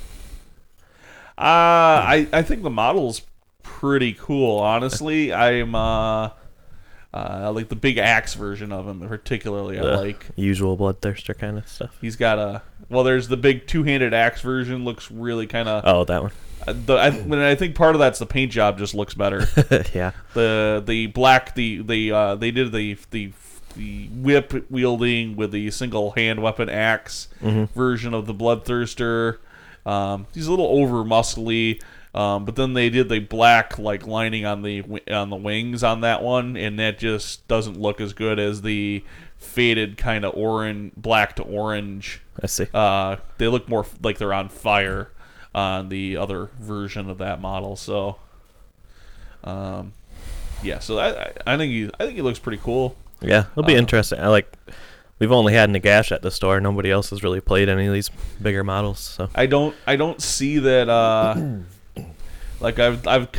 [1.39, 3.23] Uh, I I think the model's
[3.63, 4.59] pretty cool.
[4.59, 6.31] Honestly, I'm uh,
[7.15, 9.79] uh like the big axe version of him particularly.
[9.79, 10.27] I like.
[10.35, 11.97] usual Bloodthirster kind of stuff.
[12.01, 13.05] He's got a well.
[13.05, 14.85] There's the big two-handed axe version.
[14.85, 15.85] Looks really kind of.
[15.87, 16.33] Oh, that one.
[16.67, 19.47] The I, when I think part of that's the paint job just looks better.
[19.95, 20.13] yeah.
[20.35, 23.33] the the black the the uh, they did the the
[23.75, 29.39] the whip wielding with the single hand weapon axe version of the bloodthirster.
[29.87, 31.83] Um, he's a little over muscly,
[32.15, 36.03] um, but then they did the black like lining on the on the wings on
[36.03, 39.05] that one, and that just doesn't look as good as the
[39.39, 42.21] faded kind of orange black to orange.
[42.41, 42.67] I see.
[42.73, 45.11] Uh, they look more like they're on fire
[45.55, 47.77] on the other version of that model.
[47.77, 48.17] So,
[49.45, 49.93] um,
[50.63, 50.79] yeah.
[50.79, 52.97] So I, I, think he, I think he looks pretty cool.
[53.21, 54.21] Yeah, it'll be uh, interesting.
[54.21, 54.53] I like.
[55.19, 56.61] We've only had Nagash at the store.
[56.61, 58.09] Nobody else has really played any of these
[58.41, 58.99] bigger models.
[58.99, 60.89] So I don't, I don't see that.
[60.89, 61.59] Uh,
[62.61, 63.31] like I've, I've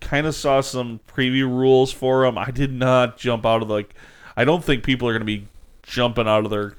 [0.00, 2.38] kind of saw some preview rules for them.
[2.38, 3.94] I did not jump out of the, like.
[4.38, 5.48] I don't think people are going to be
[5.82, 6.74] jumping out of their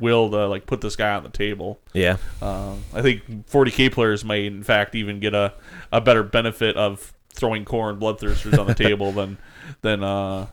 [0.00, 1.78] will to like put this guy on the table.
[1.92, 5.54] yeah, Um, I think 40k players may, in fact, even get a,
[5.92, 9.38] a better benefit of throwing Khorne and bloodthirsters on the table than
[9.82, 10.46] than uh,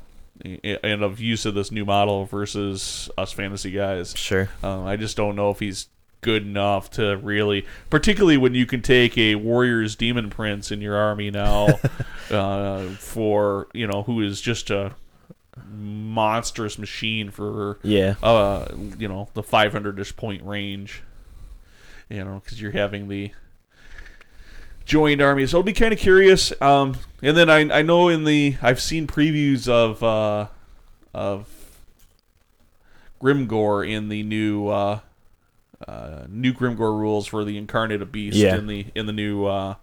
[0.43, 4.13] and of use of this new model versus us fantasy guys.
[4.17, 4.49] sure.
[4.61, 5.87] Um, I just don't know if he's
[6.21, 10.95] good enough to really, particularly when you can take a warrior's demon prince in your
[10.95, 11.67] army now,
[12.31, 14.93] uh, for you know who is just a
[15.73, 21.01] monstrous machine for Yeah, uh, you know, the 500ish point range.
[22.09, 23.31] You know, because you're having the
[24.85, 25.47] joined army.
[25.47, 26.53] So I'll be kind of curious.
[26.61, 30.47] Um, and then I I know in the I've seen previews of uh,
[31.13, 31.47] of
[33.21, 34.99] Grimgor in the new uh,
[35.87, 38.57] uh, new Grimgor rules for the Incarnate of Beast Yeah.
[38.57, 39.75] in the in the new uh,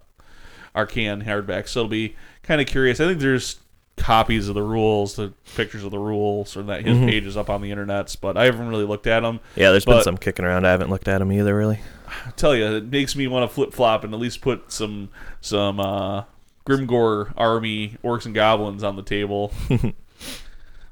[0.74, 1.68] Archaon hardback.
[1.68, 3.00] So I'll be kind of curious.
[3.00, 3.59] I think there's
[4.01, 7.09] copies of the rules, the pictures of the rules, or that his Mhm.
[7.09, 9.41] page is up on the internets, but I haven't really looked at them.
[9.57, 9.71] yeah.
[9.71, 10.67] There's been some kicking around.
[10.67, 11.81] I haven't looked at them either, really.
[12.09, 15.11] I tell you, it makes me want to flip flop and at least put some
[15.41, 16.23] some uh,
[16.67, 19.53] Grimgor army orcs and goblins on the table.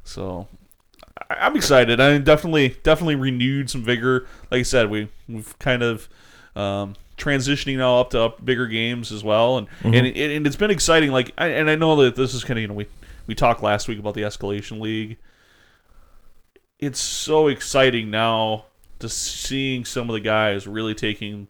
[0.04, 0.46] so
[1.30, 2.00] I, I'm excited.
[2.00, 4.26] I definitely definitely renewed some vigor.
[4.50, 6.08] Like I said, we we've kind of
[6.56, 10.56] um, transitioning now up to up bigger games as well, and and, it, and it's
[10.56, 11.10] been exciting.
[11.10, 12.86] Like I, and I know that this is kind of you know we
[13.28, 15.18] we talked last week about the escalation league.
[16.80, 18.64] It's so exciting now
[18.98, 21.46] to seeing some of the guys really taking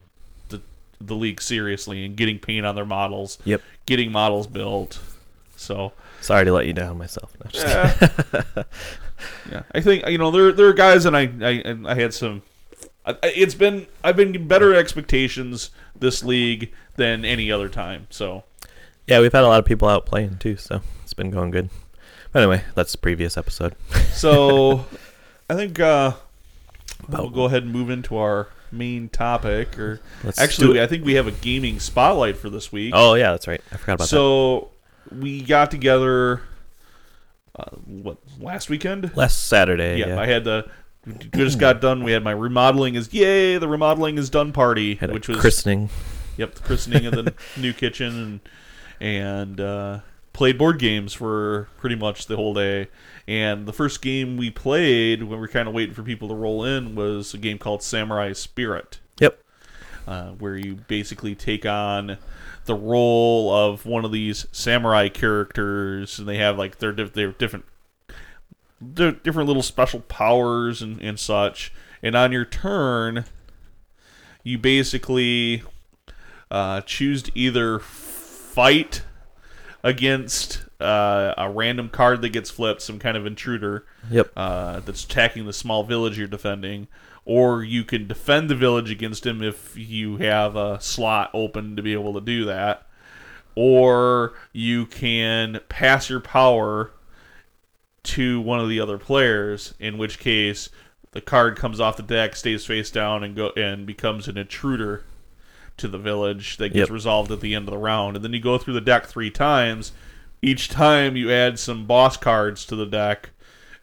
[0.51, 0.61] the
[1.01, 3.63] the league seriously and getting paint on their models, Yep.
[3.87, 4.99] getting models built.
[5.57, 7.33] So Sorry to let you down myself.
[7.43, 8.63] No, yeah,
[9.51, 9.63] yeah.
[9.73, 12.43] I think you know there there are guys, and I I, and I had some.
[13.07, 18.07] I- It's been I've been better expectations this league than any other time.
[18.11, 18.45] So
[19.09, 21.71] yeah, we've had a lot of people out playing too, so it's been going good.
[22.33, 23.75] But anyway, that's the previous episode.
[24.13, 24.85] so
[25.49, 26.13] I think uh,
[27.09, 29.79] we'll go ahead and move into our main topic.
[29.79, 30.81] Or Let's actually.
[30.81, 32.93] I think we have a gaming spotlight for this week.
[32.95, 33.61] Oh yeah, that's right.
[33.73, 34.09] I forgot about that.
[34.09, 34.71] so
[35.11, 36.43] we got together.
[37.59, 39.17] Uh, what last weekend?
[39.17, 39.99] Last Saturday.
[39.99, 40.71] yeah, Yeah, I had the.
[41.07, 42.05] We just got done.
[42.05, 43.57] We had my remodeling is yay!
[43.57, 45.89] The remodeling is done party, which was christening.
[46.37, 48.41] yep the christening of the new kitchen and
[49.01, 50.01] and uh,
[50.33, 52.89] played board games for pretty much the whole day.
[53.27, 56.35] And the first game we played when we were kind of waiting for people to
[56.35, 59.39] roll in was a game called Samurai Spirit Yep.
[60.07, 62.19] uh, where you basically take on
[62.65, 67.65] the role of one of these samurai characters, and they have like their their different
[68.81, 71.73] their different little special powers and, and such.
[72.03, 73.25] And on your turn,
[74.45, 75.63] you basically
[76.51, 77.81] uh, choose to either
[78.59, 79.03] fight
[79.85, 84.33] against uh, a random card that gets flipped, some kind of intruder, Yep.
[84.37, 86.89] uh, that's attacking the small village you're defending,
[87.25, 91.83] or you can defend the village against him if you have a slot open to
[91.83, 92.85] be able to do that,
[93.55, 96.91] or you can pass your power
[98.03, 100.69] to one of the other players, in which case
[101.13, 105.05] the card comes off the deck, stays face down, and go and becomes an intruder
[105.79, 106.91] to the village that gets Yep.
[106.91, 108.17] resolved at the end of the round.
[108.17, 109.93] And then you go through the deck three times.
[110.43, 113.31] Each time you add some boss cards to the deck.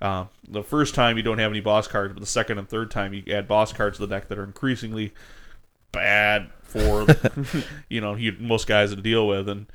[0.02, 2.92] Uh, the first time you don't have any boss cards, but the second and third
[2.92, 5.14] time you add boss cards to the deck that are increasingly
[5.92, 7.06] bad for
[7.90, 9.48] you know you, most guys to deal with.
[9.50, 9.66] And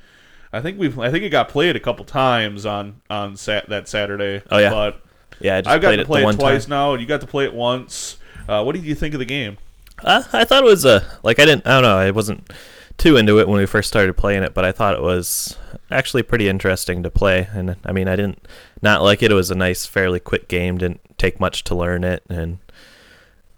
[0.53, 3.87] I think we've I think it got played a couple times on on sat, that
[3.87, 4.41] Saturday.
[4.49, 4.69] Oh, yeah.
[4.69, 5.01] but
[5.39, 6.69] Yeah, I just I've got to play the it twice time.
[6.69, 8.17] now, you got to play it once.
[8.47, 9.57] Uh, what did you think of the game?
[10.03, 12.49] Uh, I thought it was a like I didn't I don't know I wasn't
[12.97, 15.57] too into it when we first started playing it, but I thought it was
[15.89, 17.47] actually pretty interesting to play.
[17.53, 18.47] And I mean I didn't
[18.81, 19.31] not like it.
[19.31, 20.77] It was a nice, fairly quick game.
[20.77, 22.57] Didn't take much to learn it, and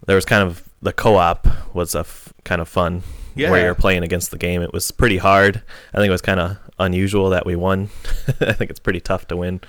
[0.06, 3.02] there was kind of the co-op was a f- kind of fun
[3.34, 3.50] Yeah.
[3.50, 4.60] where you're playing against the game.
[4.60, 5.62] It was pretty hard.
[5.94, 7.88] I think it was kind of unusual that we won.
[8.40, 9.60] I think it's pretty tough to win.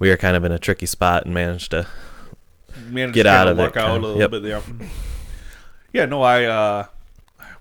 [0.00, 1.86] We were kind of in a tricky spot and managed to
[2.88, 3.98] managed Get to out of it, out a kinda.
[4.08, 4.30] little Yep.
[4.32, 4.42] bit.
[4.42, 4.60] Yeah.
[5.92, 6.86] Yeah, no, I uh,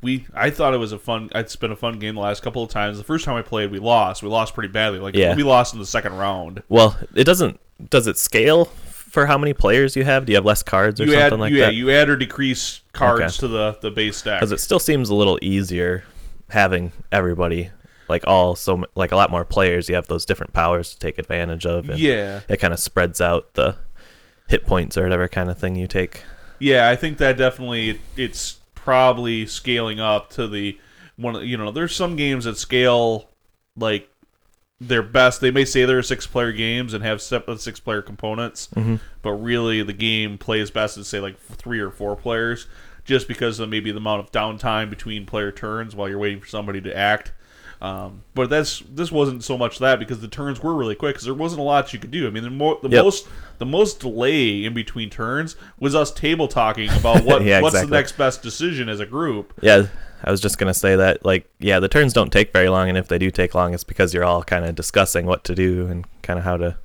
[0.02, 1.30] we I thought it was a fun.
[1.36, 2.98] It's been a fun game the last couple of times.
[2.98, 4.24] The first time I played, we lost.
[4.24, 5.00] We lost pretty badly.
[5.00, 5.36] Like Yeah.
[5.36, 6.64] we lost in the second round.
[6.70, 7.60] Well, it doesn't.
[7.90, 10.26] Does it scale for how many players you have?
[10.26, 11.74] Do you have less cards or You something add like you, yeah, that?
[11.76, 13.32] you add or decrease cards Okay.
[13.40, 14.40] to the the base deck.
[14.40, 16.04] Because it still seems a little easier
[16.50, 17.70] having everybody
[18.08, 19.88] like all so like a lot more players.
[19.90, 21.90] You have those different powers to take advantage of.
[21.90, 23.76] And yeah, It kind of spreads out the
[24.48, 26.24] hit points or whatever kind of thing you take.
[26.60, 26.90] Yeah.
[26.90, 30.78] I think that definitely it's probably scaling up to the
[31.18, 31.46] one.
[31.48, 33.30] You know, there's some games that scale
[33.76, 34.10] like
[34.80, 35.42] their best.
[35.42, 38.96] They may say they're six player games and have separate six player components, Mm-hmm.
[39.22, 42.68] but really the game plays best at say like three or four players,
[43.04, 46.48] just because of maybe the amount of downtime between player turns while you're waiting for
[46.48, 47.34] somebody to act.
[47.82, 51.24] Um, but that's this wasn't so much that because the turns were really quick because
[51.26, 52.28] there wasn't a lot you could do.
[52.28, 53.04] I mean, the, mo- the Yep.
[53.06, 57.76] most the most delay in between turns was us table talking about what Yeah, what's
[57.76, 57.90] exactly.
[57.90, 59.54] the next best decision as a group.
[59.62, 59.88] Yeah,
[60.24, 61.24] I was just gonna say that.
[61.24, 63.86] Like, yeah, the turns don't take very long, and if they do take long, it's
[63.86, 66.78] because you're all kind of discussing what to do and kind of how to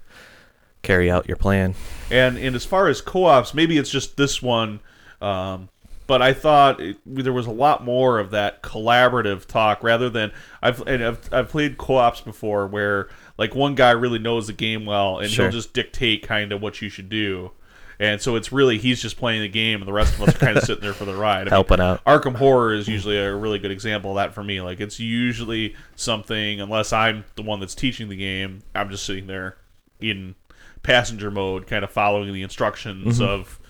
[0.82, 1.74] carry out your plan.
[2.10, 4.78] And and as far as co-ops, maybe it's just this one,
[5.20, 5.70] um,
[6.06, 10.32] but I thought it, there was a lot more of that collaborative talk rather than
[10.62, 14.86] I've and I've, I've played co-ops before where like one guy really knows the game
[14.86, 15.46] well and Sure.
[15.46, 17.52] he'll just dictate kind of what you should do.
[17.98, 20.38] And so it's really he's just playing the game, and the rest of us are
[20.38, 21.42] kind of sitting there for the ride.
[21.42, 22.04] I mean, Helping out.
[22.04, 24.60] Arkham Horror is usually a really good example of that for me.
[24.60, 29.28] Like it's usually something, unless I'm the one that's teaching the game, I'm just sitting
[29.28, 29.56] there
[30.00, 30.34] in
[30.82, 33.30] passenger mode, kind of following the instructions mm-hmm.
[33.30, 33.60] of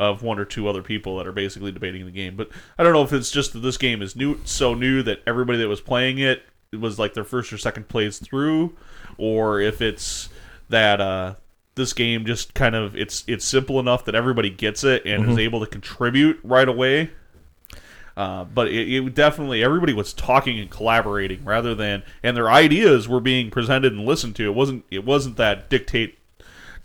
[0.00, 2.34] of one or two other people that are basically debating the game.
[2.34, 5.22] But I don't know if it's just that this game is new, so new that
[5.26, 8.76] everybody that was playing it it was like their first or second plays through,
[9.18, 10.28] or if it's
[10.68, 11.34] that uh,
[11.74, 15.38] this game just kind of it's it's simple enough that everybody gets it and is
[15.38, 17.10] able to contribute right away.
[18.16, 23.08] Uh, but it, it definitely everybody was talking and collaborating rather than and their ideas
[23.08, 24.44] were being presented and listened to.
[24.44, 26.19] It wasn't it wasn't that dictate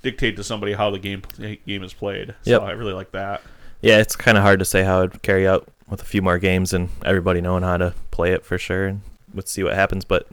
[0.06, 1.24] dictate to somebody how the game
[1.68, 2.36] game is played.
[2.44, 2.62] So Yep.
[2.62, 3.42] I really like that.
[3.82, 6.40] Yeah, it's kind of hard to say how it'd carry out with a few more
[6.40, 9.02] games and everybody knowing how to play it for sure, and
[9.34, 10.06] let's see what happens.
[10.06, 10.28] But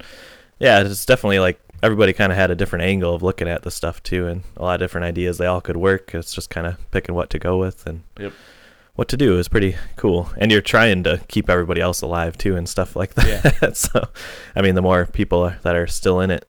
[0.58, 3.70] yeah, it's definitely like everybody kind of had a different angle of looking at the
[3.70, 5.38] stuff too, and a lot of different ideas.
[5.38, 6.14] They all could work.
[6.14, 8.32] It's just kind of picking what to go with and Yep.
[8.94, 10.30] what to do is pretty cool.
[10.38, 13.76] And you're trying to keep everybody else alive too, and stuff like that.
[13.87, 14.08] so,
[14.54, 16.46] I mean, the more people are, that are still in it,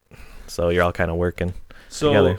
[0.47, 1.53] so you're all kind of working.
[1.89, 2.37] So together.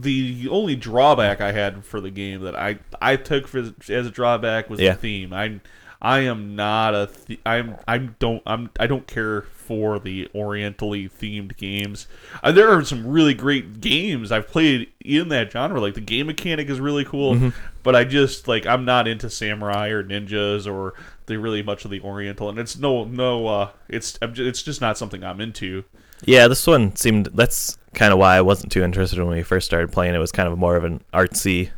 [0.00, 4.10] The only drawback I had for the game that I I took for, as a
[4.10, 4.92] drawback was Yeah.
[4.92, 5.32] the theme.
[5.32, 5.60] I
[6.02, 11.08] I am not a th- I'm I don't I'm I don't care for the orientally
[11.08, 12.06] themed games.
[12.42, 15.80] Uh, there are some really great games I've played in that genre.
[15.80, 17.48] Like the game mechanic is really cool, Mm-hmm.
[17.82, 20.92] but I just like I'm not into samurai or ninjas or
[21.26, 22.50] the really much of the oriental.
[22.50, 25.84] And it's no no uh it's I'm it's just not something I'm into.
[26.26, 27.26] Yeah, this one seemed.
[27.34, 30.14] That's kind of why I wasn't too interested when we first started playing.
[30.14, 31.70] It was kind of more of an artsy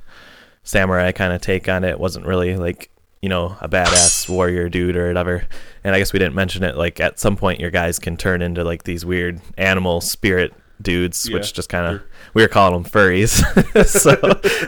[0.63, 1.91] samurai kind of take on it.
[1.91, 2.91] It wasn't really like
[3.23, 5.47] you know a badass warrior dude or whatever.
[5.85, 6.77] And I guess we didn't mention it.
[6.77, 10.53] Like at some point, your guys can turn into like these weird animal spirit
[10.83, 12.03] dudes, Yeah, which just kind of
[12.35, 13.41] we were calling them furries.
[13.87, 14.17] so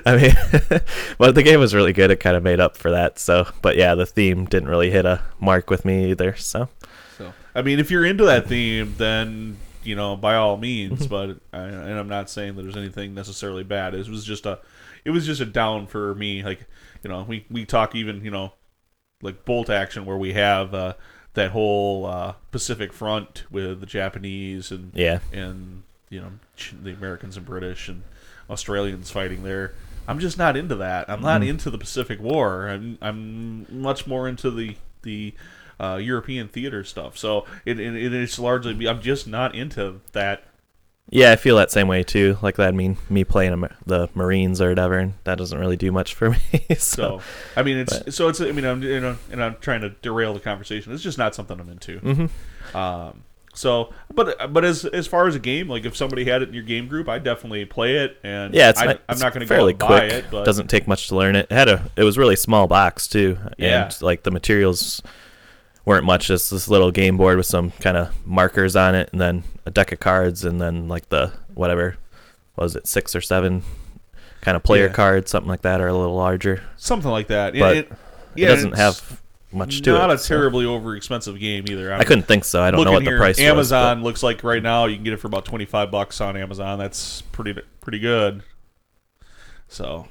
[0.06, 0.80] I mean,
[1.18, 2.11] but the game was really good.
[2.11, 3.18] It kind of made up for that.
[3.18, 6.34] So, but yeah, the theme didn't really hit a mark with me either.
[6.37, 6.68] So
[7.16, 11.06] So I mean, if you're into that theme, then you know by all means.
[11.06, 11.08] Mm-hmm.
[11.08, 13.94] but I, and I'm not saying that there's anything necessarily bad.
[13.94, 14.58] It was just a,
[15.04, 16.42] it was just a down for me.
[16.42, 16.66] Like
[17.02, 18.52] you know, we we talk even you know,
[19.22, 20.94] like bolt action where we have uh,
[21.34, 26.32] that whole uh, Pacific Front with the Japanese and yeah, and you know
[26.82, 28.02] the Americans and British and
[28.50, 29.74] Australians fighting there.
[30.06, 31.10] I'm just not into that.
[31.10, 32.68] I'm not into the Pacific War.
[32.68, 35.34] I'm I'm much more into the the
[35.80, 37.16] uh, European theater stuff.
[37.18, 40.44] So it, it, it is largely I'm just not into that.
[41.10, 42.36] Yeah, I feel that same way too.
[42.42, 46.12] Like that, mean, me playing the Marines or whatever, and that doesn't really do much
[46.14, 46.38] for me.
[46.76, 47.20] so, So
[47.56, 49.90] I mean it's But- so it's I mean I'm you know and I'm trying to
[49.90, 50.92] derail the conversation.
[50.92, 51.98] It's just not something I'm into.
[52.00, 52.74] Mhm.
[52.74, 56.48] Um, So, but but as as far as a game, like if somebody had it
[56.48, 58.18] in your game group, I definitely play it.
[58.22, 59.78] And Yeah, it's I, it's not going to go quick.
[59.78, 61.46] buy it, but Doesn't take much to learn it.
[61.50, 63.38] It had a it was really small box too.
[63.56, 63.84] Yeah.
[63.86, 65.02] And like the materials
[65.88, 69.20] weren't much, just this little game board with some kind of markers on it and
[69.20, 71.96] then a deck of cards and then like the whatever
[72.55, 73.62] what was it, six or seven
[74.40, 74.92] kind of player Yeah.
[74.92, 76.62] cards, something like that, or a little larger.
[76.77, 77.55] something like that.
[77.55, 77.92] But it,
[78.37, 79.20] it doesn't have
[79.51, 79.98] much to not it.
[80.01, 81.92] Not a so- terribly over expensive game either.
[81.94, 82.62] I couldn't think so.
[82.62, 84.05] I don't know what the here, price Amazon was.
[84.05, 86.79] looks like right now you can get it for about twenty five bucks on Amazon.
[86.79, 88.42] That's pretty pretty good.
[89.68, 90.07] So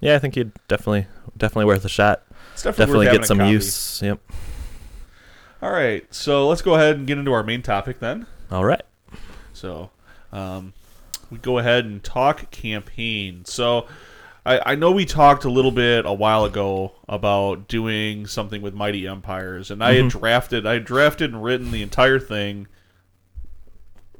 [0.00, 1.06] Yeah, I think you'd definitely
[1.36, 2.22] definitely worth a shot.
[2.54, 4.02] it's definitely, Definitely get some use.
[4.02, 4.20] Yep.
[5.62, 8.26] All right, so let's go ahead and get into our main topic then.
[8.50, 8.82] All right.
[9.52, 9.90] So,
[10.32, 10.72] um,
[11.30, 13.44] we go ahead and talk campaign.
[13.44, 13.86] So,
[14.46, 18.74] I, I know we talked a little bit a while ago about doing something with
[18.74, 22.66] Mighty Empires, and I had drafted, I had drafted and written the entire thing,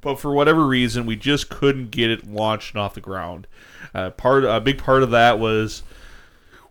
[0.03, 3.46] but for whatever reason, we just couldn't get it launched and off the ground.
[3.94, 5.83] Uh, part, a big part of that was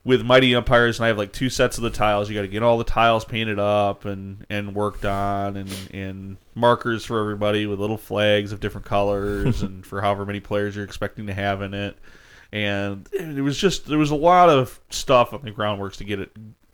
[0.09, 2.29] with Mighty Empires, and I have like two sets of the tiles.
[2.29, 6.37] You got to get all the tiles painted up and and worked on, and and
[6.55, 10.83] markers for everybody with little flags of different colors, and for however many players you're
[10.83, 11.95] expecting to have in it.
[12.51, 16.19] And it was just there was a lot of stuff on the groundworks to get
[16.19, 16.31] it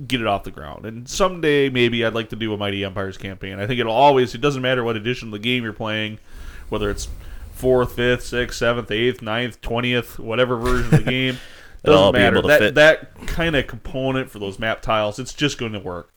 [0.08, 0.86] get it off the ground.
[0.86, 3.60] And someday maybe I'd like to do a Mighty Empires campaign.
[3.60, 6.20] I think it'll always it doesn't matter what edition of the game you're playing,
[6.70, 7.10] whether it's
[7.52, 11.38] fourth, fifth, sixth, seventh, eighth, ninth, twentieth, whatever version of the game.
[11.86, 12.42] Doesn't matter.
[12.42, 12.76] that fit.
[12.76, 16.12] that kind of component for those map tiles, it's just going to work.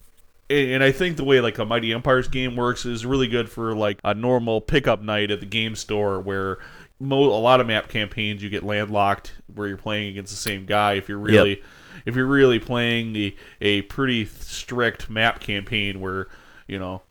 [0.51, 3.51] And and I think the way like a Mighty Empires game works is really good
[3.51, 6.59] for like a normal pickup night at the game store where
[7.01, 10.67] mo- a lot of map campaigns you get landlocked where you're playing against the same
[10.67, 11.63] guy if you're really
[12.07, 16.29] if you're really playing the a pretty strict map campaign where
[16.67, 17.03] you know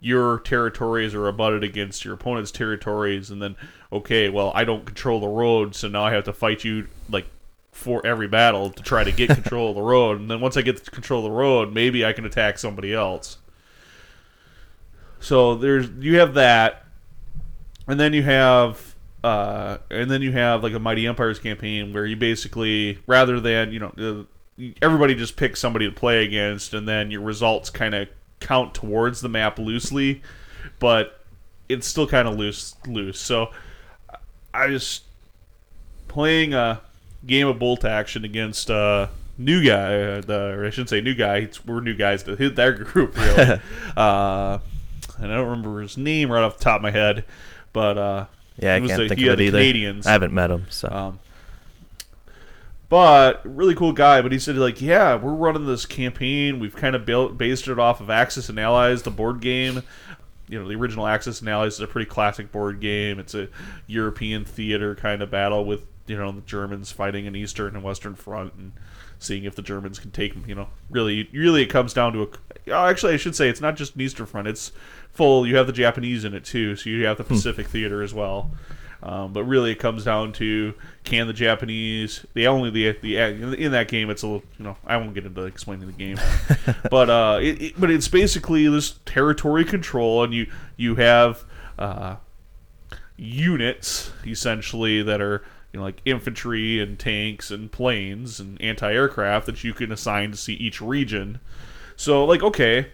[0.00, 3.54] your territories are abutted against your opponent's territories and then
[3.92, 7.26] okay well i don't control the road so now i have to fight you like
[7.82, 10.62] for every battle to try to get control of the road and then once i
[10.62, 13.38] get control of the road maybe i can attack somebody else.
[15.20, 16.84] So there's you have that
[17.86, 22.04] and then you have uh, and then you have like a mighty empires campaign where
[22.04, 24.26] you basically rather than you know
[24.58, 28.08] uh, everybody just picks somebody to play against and then your results kind of
[28.40, 30.22] count towards the map loosely
[30.80, 31.24] but
[31.68, 33.20] it's still kind of loose loose.
[33.20, 33.50] So
[34.52, 35.04] i just
[36.08, 36.80] playing a
[37.26, 39.06] game of bolt action against uh
[39.38, 42.34] new guy uh, the or i shouldn't say new guy it's, we're new guys to
[42.36, 43.60] hit their group really
[43.96, 44.58] uh
[45.18, 47.24] and i don't remember his name right off the top of my head
[47.72, 48.26] but uh
[48.58, 49.58] Yeah, I can't the- think of had it the either.
[49.58, 50.06] Canadians.
[50.06, 51.18] I haven't met him, so um,
[52.88, 54.20] but really cool guy.
[54.20, 56.60] But he said like, yeah, we're running this campaign.
[56.60, 59.82] We've kind of built based it off of Axis and Allies, the board game.
[60.48, 63.18] You know, the original Axis and Allies is a pretty classic board game.
[63.18, 63.48] It's a
[63.86, 68.14] European theater kind of battle with you know the Germans fighting an Eastern and Western
[68.14, 68.72] front and
[69.18, 70.44] seeing if the Germans can take them.
[70.46, 72.28] You know, really, really, it comes down to a.
[72.68, 74.48] Oh, actually, I should say it's not just an Eastern front.
[74.48, 74.72] It's
[75.12, 75.46] full.
[75.46, 78.50] You have the Japanese in it too, so you have the Pacific theater as well.
[79.02, 82.24] Um, but really, it comes down to can the Japanese?
[82.34, 85.26] The only the the in that game, it's a little you know I won't get
[85.26, 86.18] into explaining the game,
[86.90, 91.44] but uh, it, it, but it's basically this territory control, and you you have
[91.78, 92.16] uh,
[93.16, 99.64] units essentially that are you know like infantry and tanks and planes and anti-aircraft that
[99.64, 101.40] you can assign to see each region.
[101.96, 102.88] So like okay,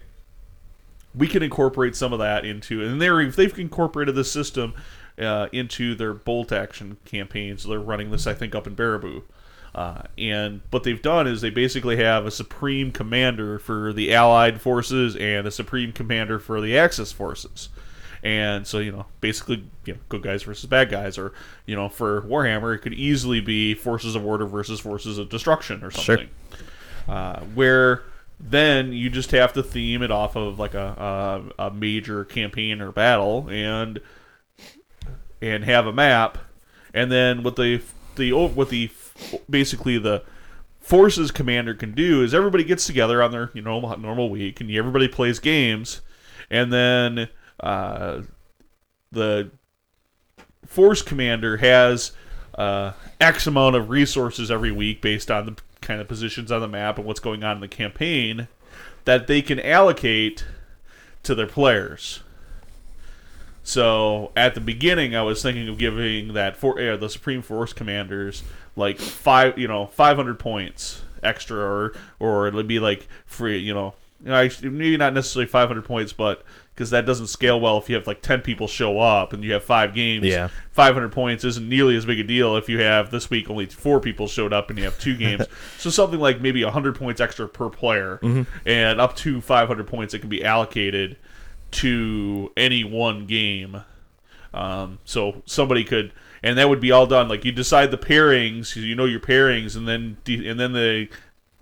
[1.13, 4.73] we can incorporate some of that into and they're they've incorporated this system
[5.19, 7.63] uh, into their bolt action campaigns.
[7.63, 9.23] They're running this I think up in Baraboo.
[9.75, 14.59] Uh, and what they've done is they basically have a supreme commander for the Allied
[14.59, 17.69] forces and a supreme commander for the Axis forces.
[18.23, 21.31] And so, you know, basically, you know, good guys versus bad guys, or
[21.65, 25.83] you know, for Warhammer, it could easily be forces of order versus forces of destruction,
[25.83, 26.17] or Sure.
[26.17, 26.29] something.
[27.07, 28.03] Uh, where
[28.39, 32.81] then you just have to theme it off of like a, a a major campaign
[32.81, 33.99] or battle, and
[35.41, 36.37] and have a map,
[36.93, 37.81] and then what the
[38.15, 38.89] the what the
[39.49, 40.23] basically the
[40.81, 44.69] forces commander can do is everybody gets together on their you know normal week, and
[44.71, 46.01] everybody plays games,
[46.49, 47.29] and then
[47.59, 48.21] uh,
[49.11, 49.51] the
[50.65, 52.11] force commander has
[52.55, 56.67] uh, X amount of resources every week based on the kind of positions on the
[56.67, 58.47] map and what's going on in the campaign
[59.05, 60.45] that they can allocate
[61.23, 62.21] to their players.
[63.63, 67.73] So at the beginning, I was thinking of giving that for uh, the Supreme Force
[67.73, 68.43] commanders
[68.75, 73.73] like five, you know, five hundred points extra, or or it'd be like free, you
[73.73, 73.93] know,
[74.23, 76.43] you know, maybe not necessarily five hundred points, but
[76.79, 79.51] because that doesn't scale well if you have like 10 people show up and you
[79.51, 80.25] have five games.
[80.25, 80.47] Yeah.
[80.71, 83.99] 500 points isn't nearly as big a deal if you have this week only four
[83.99, 85.45] people showed up and you have two games.
[85.77, 88.17] so something like maybe 100 points extra per player
[88.65, 91.17] and up to 500 points that can be allocated
[91.71, 93.83] to any one game.
[94.53, 97.27] Um, so somebody could, and that would be all done.
[97.27, 101.09] Like you decide the pairings, you know your pairings, and then de- and then the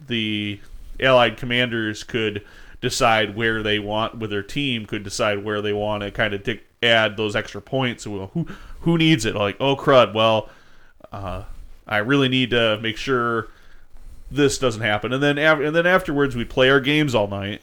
[0.08, 0.60] the
[1.00, 2.46] allied commanders could
[2.82, 6.44] decide where they want with their team could decide where they want to kind of
[6.44, 8.04] dic- add those extra points.
[8.04, 8.48] So, well, who
[8.82, 9.36] who needs it?
[9.36, 10.50] Like oh crud, well,
[11.12, 11.44] uh,
[11.88, 13.48] I really need to make sure
[14.30, 15.14] this doesn't happen.
[15.14, 17.62] And then af- and then afterwards we play our games all night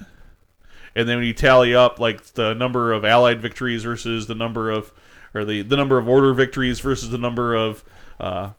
[0.95, 4.71] and then when you tally up like the number of allied victories versus the number
[4.71, 4.93] of
[5.35, 7.85] or the the number of order victories versus the number of
[8.21, 8.51] uh,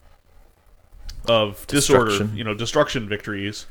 [1.27, 3.65] of disorder you know destruction victories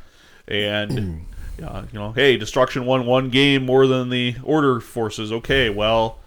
[0.48, 1.26] and
[1.62, 5.32] uh, you know hey destruction won one game more than the order forces.
[5.32, 6.18] Okay well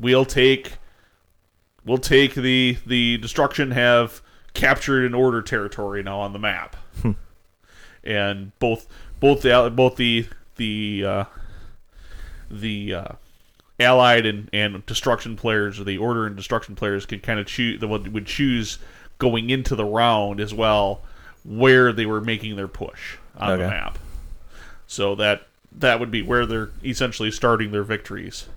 [0.00, 0.78] we'll take
[1.84, 4.22] we'll take the the destruction have
[4.54, 6.76] captured an order territory now on the map.
[8.04, 8.86] And both
[9.20, 11.24] both the both the the uh,
[12.50, 13.12] the uh,
[13.78, 17.80] allied and, and destruction players or the order and destruction players can kind of choose
[17.80, 18.78] the would choose
[19.18, 21.02] going into the round as well
[21.48, 23.98] where they were making their push on the map
[24.86, 28.48] so that that would be where they're essentially starting their victories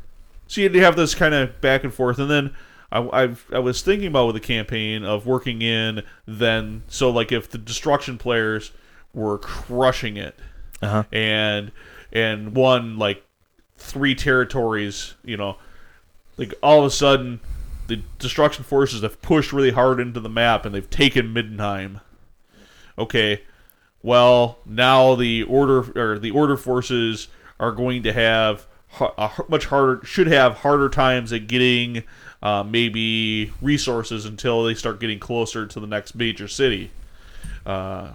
[0.47, 2.53] so you have this kind of back and forth, and then
[2.91, 7.31] I, I've, I was thinking about with the campaign of working in then so like
[7.31, 8.71] if the destruction players
[9.13, 10.37] were crushing it
[10.81, 11.03] Uh-huh.
[11.13, 11.71] and
[12.11, 13.23] and won like
[13.77, 15.55] three territories, you know,
[16.35, 17.39] like all of a sudden
[17.87, 22.01] the destruction forces have pushed really hard into the map and they've taken Middenheim.
[22.97, 23.43] Okay,
[24.03, 27.27] well now the order or the order forces
[27.59, 28.65] are going to have
[28.99, 32.03] a much harder should have harder times at getting
[32.43, 36.91] uh, maybe resources until they start getting closer to the next major city.
[37.65, 38.09] Uh,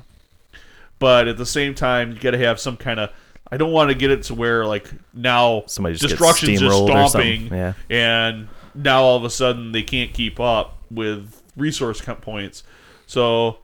[0.98, 3.10] but at the same time, you got to have some kind of.
[3.50, 7.46] I don't want to get it to where like now Somebody just destruction's just stomping,
[7.46, 7.74] yeah.
[7.88, 12.64] and now all of a sudden they can't keep up with resource points.
[13.06, 13.58] So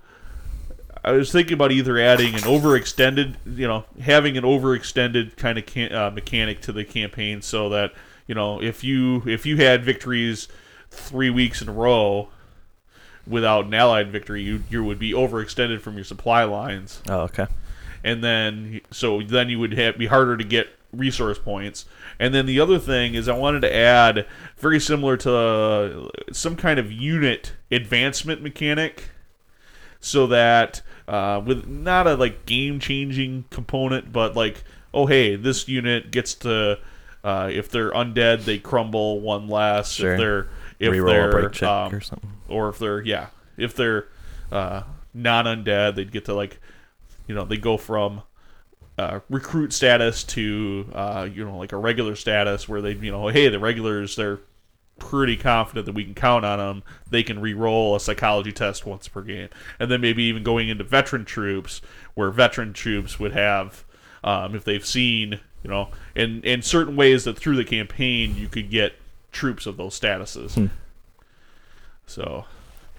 [1.04, 5.66] I was thinking about either adding an overextended, you know, having an overextended kind of
[5.66, 7.92] can, uh, mechanic to the campaign, so that
[8.26, 10.48] you know if you if you had victories
[10.90, 12.28] three weeks in a row
[13.26, 17.46] without an allied victory, you you would be overextended from your supply lines Oh, okay.
[18.04, 21.84] and then so then you would have be harder to get resource points.
[22.20, 24.26] And then the other thing is I wanted to add
[24.58, 29.04] very similar to uh, some kind of unit advancement mechanic
[30.00, 35.68] so that uh, with not a like game changing component but like oh hey this
[35.68, 36.78] unit gets to
[37.24, 40.12] uh, if they're undead they crumble one less Sure.
[40.14, 40.48] if they're
[40.78, 42.32] if Reroll they're break um, or something.
[42.48, 43.26] or if they're yeah
[43.56, 44.08] if they're
[44.50, 44.82] uh,
[45.14, 46.58] non undead they'd get to like
[47.26, 48.22] you know they go from
[48.98, 53.28] uh, recruit status to uh, you know like a regular status where they you know
[53.28, 54.38] hey the regulars they're
[54.98, 59.08] pretty confident that we can count on them they can re-roll a psychology test once
[59.08, 59.48] per game.
[59.80, 61.80] And then maybe even going into veteran troops
[62.14, 63.84] where veteran troops would have
[64.22, 68.48] um, if they've seen you know in in certain ways that through the campaign you
[68.48, 68.94] could get
[69.32, 70.56] troops of those statuses.
[72.06, 72.44] So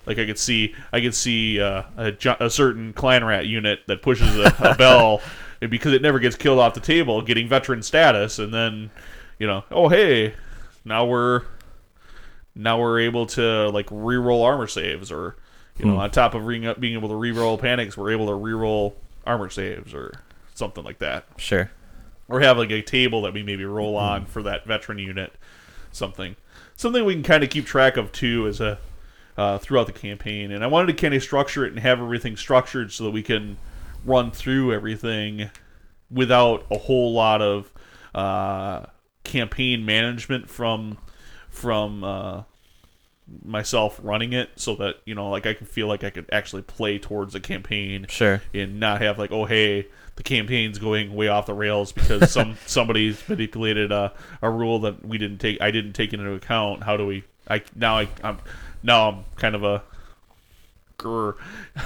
[0.06, 4.02] like I could see, I could see uh, a, a certain clan rat unit that
[4.02, 5.22] pushes a, a bell,
[5.62, 8.92] and because it never gets killed off the table, getting veteran status, and then,
[9.40, 10.34] you know, oh hey,
[10.84, 11.44] now we're
[12.56, 15.36] now we're able to like re-roll armor saves, or
[15.78, 18.96] you know, on top of re- being able to re-roll panics, we're able to re-roll
[19.26, 20.14] armor saves, or
[20.54, 21.72] something like that, Sure.
[22.28, 25.34] or have like a table that we maybe roll on for that veteran unit,
[25.92, 26.36] something,
[26.76, 28.78] something we can kind of keep track of too as a
[29.36, 30.52] uh, throughout the campaign.
[30.52, 33.24] And I wanted to kind of structure it and have everything structured so that we
[33.24, 33.58] can
[34.06, 35.50] run through everything
[36.12, 37.72] without a whole lot of
[38.14, 38.86] uh,
[39.24, 41.00] campaign management from
[41.54, 42.44] from uh,
[43.46, 46.64] myself running it, so that you know, like I can feel like I could actually
[46.64, 48.42] play towards the campaign Sure.
[48.54, 52.58] and not have like, oh hey, the campaign's going way off the rails because some
[52.66, 56.84] somebody's manipulated a, a rule that we didn't take I didn't take into account.
[56.84, 57.24] How do we?
[57.48, 58.40] I now I I'm
[58.84, 59.84] now I'm kind of a
[60.98, 61.36] grr,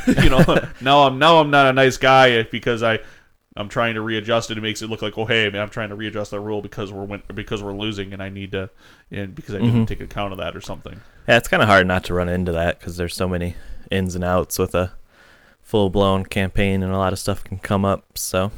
[0.23, 2.99] you know now I'm now I'm not a nice guy because I
[3.57, 4.57] I'm trying to readjust it.
[4.57, 6.91] It makes it look like oh hey man I'm trying to readjust that rule because
[6.93, 8.69] we're win- because we're losing and I need to
[9.11, 11.01] and because I didn't take account of that or something.
[11.27, 13.55] Yeah, it's kind of hard not to run into that because there's so many
[13.91, 14.93] ins and outs with a
[15.61, 18.17] full blown campaign, and a lot of stuff can come up.
[18.17, 18.51] So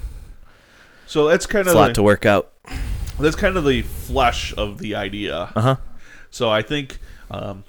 [1.07, 2.51] So that's kind it's of a lot the- to work out.
[3.19, 5.51] that's kind of the flesh of the idea.
[5.55, 5.75] Uh huh.
[6.31, 6.99] So I think,
[7.31, 7.63] um,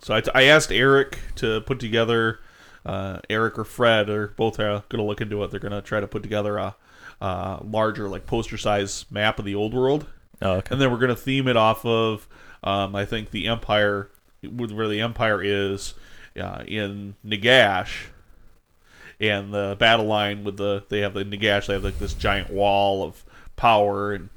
[0.00, 2.40] so I, I asked Eric to put together.
[2.86, 5.50] Uh, Eric or Fred are both uh, going to look into it.
[5.50, 6.76] They're going to try to put together a,
[7.20, 10.06] uh larger, like poster size map of the old world,
[10.40, 10.68] Oh, okay.
[10.72, 12.28] and then we're going to theme it off of,
[12.62, 14.08] um, I think the Empire,
[14.48, 15.94] where the Empire is
[16.40, 18.06] uh, in Nagash,
[19.20, 21.66] and the battle line with the they have the Nagash.
[21.66, 23.24] They have like this giant wall of
[23.56, 24.28] power and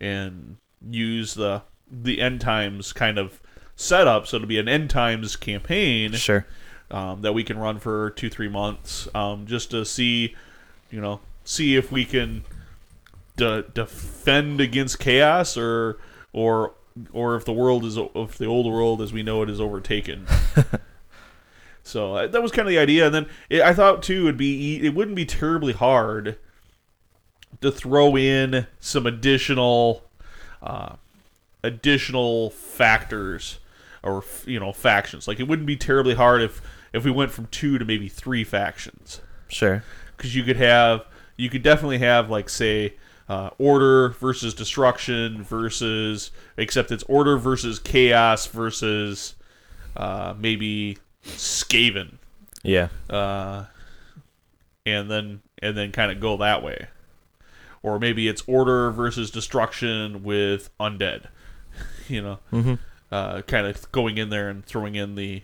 [0.00, 0.56] and
[0.88, 3.40] use the the end times kind of
[3.74, 4.28] setup.
[4.28, 6.46] So it'll be an end times campaign Sure.
[6.90, 10.34] Um, that we can run for two three months um, just to see
[10.90, 12.44] you know see if we can
[13.36, 15.98] de- defend against chaos or
[16.32, 16.74] or
[17.12, 20.26] or if the world is if the old world as we know it is overtaken.
[21.82, 23.06] So uh, that was kind of the idea.
[23.06, 26.38] And then it, i thought too it'd be it wouldn't be terribly hard
[27.60, 30.04] to throw in some additional
[30.62, 30.96] uh,
[31.62, 33.58] additional factors
[34.02, 35.26] or you know factions.
[35.26, 36.62] Like it wouldn't be terribly hard if
[36.92, 39.82] if we went from two to maybe three factions Sure.
[40.16, 41.04] because you could have
[41.36, 42.94] you could definitely have like say
[43.28, 49.34] uh, order versus destruction versus except it's order versus chaos versus
[49.96, 52.14] uh, maybe Skaven
[52.62, 52.88] Yeah.
[53.08, 53.66] uh,
[54.86, 56.88] and then and then kind of go that way
[57.82, 61.26] or maybe it's order versus destruction with undead
[62.08, 62.74] you know Mm-hmm.
[63.12, 65.42] uh, kind of going in there and throwing in the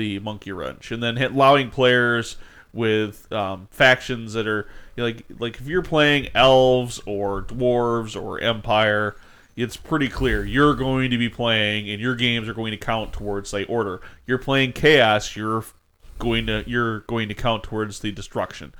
[0.00, 2.36] the monkey wrench, and then allowing players
[2.72, 8.20] with um, factions that are you know, like like if you're playing elves or dwarves
[8.20, 9.16] or empire,
[9.56, 13.12] it's pretty clear you're going to be playing, and your games are going to count
[13.12, 14.00] towards say order.
[14.26, 15.64] You're playing chaos, you're
[16.18, 18.74] going to you're going to count towards the destruction.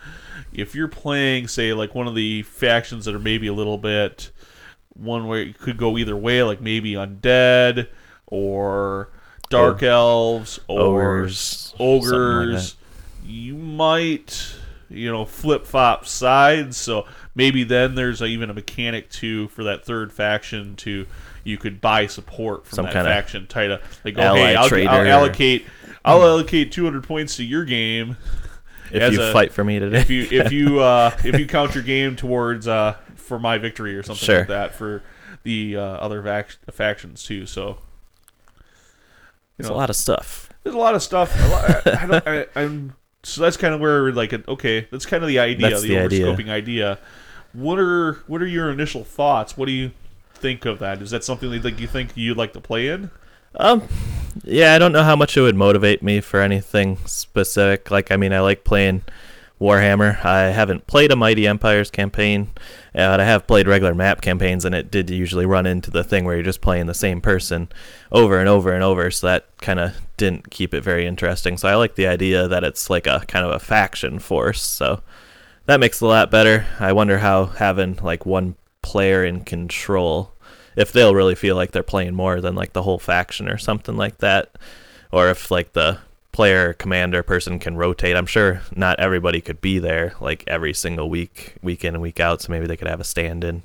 [0.53, 4.31] If you're playing say like one of the factions that are maybe a little bit
[4.95, 7.89] one way could go either way, like maybe undead
[8.27, 9.11] or
[9.51, 12.63] dark elves or Ogres, s- something like
[13.25, 14.55] you might,
[14.89, 16.77] you know, flip flop sides.
[16.77, 21.07] So maybe then there's a, even a mechanic too for that third faction to
[21.45, 23.47] you could buy support from Some that faction.
[23.47, 25.67] Try to like, go, hey, I'll, I'll allocate,
[26.05, 28.17] I'll allocate 200 points to your game
[28.93, 30.01] If you a- fight for me today.
[30.01, 33.95] if you if you uh, if you count your game towards uh, for my victory
[33.97, 34.39] or something Sure.
[34.41, 35.03] like that for
[35.45, 37.47] the uh, other vac- factions too.
[37.47, 37.79] So
[39.61, 40.51] It's a lot of stuff.
[40.63, 41.35] there's a lot of stuff.
[41.39, 44.89] A lot, I, I don't, I, I'm so that's kind of where we're like okay,
[44.91, 46.99] that's kind of the idea, That's the, the overscoping idea.
[47.53, 49.57] What are what are your initial thoughts?
[49.57, 49.91] What do you
[50.35, 51.03] think of that?
[51.03, 53.11] Is that something that like, you think you'd like to play in?
[53.57, 53.83] Um,
[54.45, 57.91] yeah, I don't know how much it would motivate me for anything specific.
[57.91, 59.03] Like, I mean, I like playing
[59.61, 60.25] Warhammer.
[60.25, 62.49] I haven't played a Mighty Empires campaign,
[62.95, 66.03] uh, but I have played regular map campaigns, and it did usually run into the
[66.03, 67.69] thing where you're just playing the same person
[68.11, 69.11] over and over and over.
[69.11, 71.59] So that kind of didn't keep it very interesting.
[71.59, 74.63] So I like the idea that it's like a kind of a faction force.
[74.63, 75.03] So
[75.67, 76.67] that makes it a lot better.
[76.79, 80.33] I wonder how having like one player in control
[80.77, 83.97] if they'll really feel like they're playing more than like the whole faction or something
[83.97, 84.57] like that
[85.13, 85.99] or if like the
[86.33, 91.11] player commander person can rotate i'm sure not everybody could be there like every single
[91.11, 93.62] week week in and week out so maybe they could have a stand-in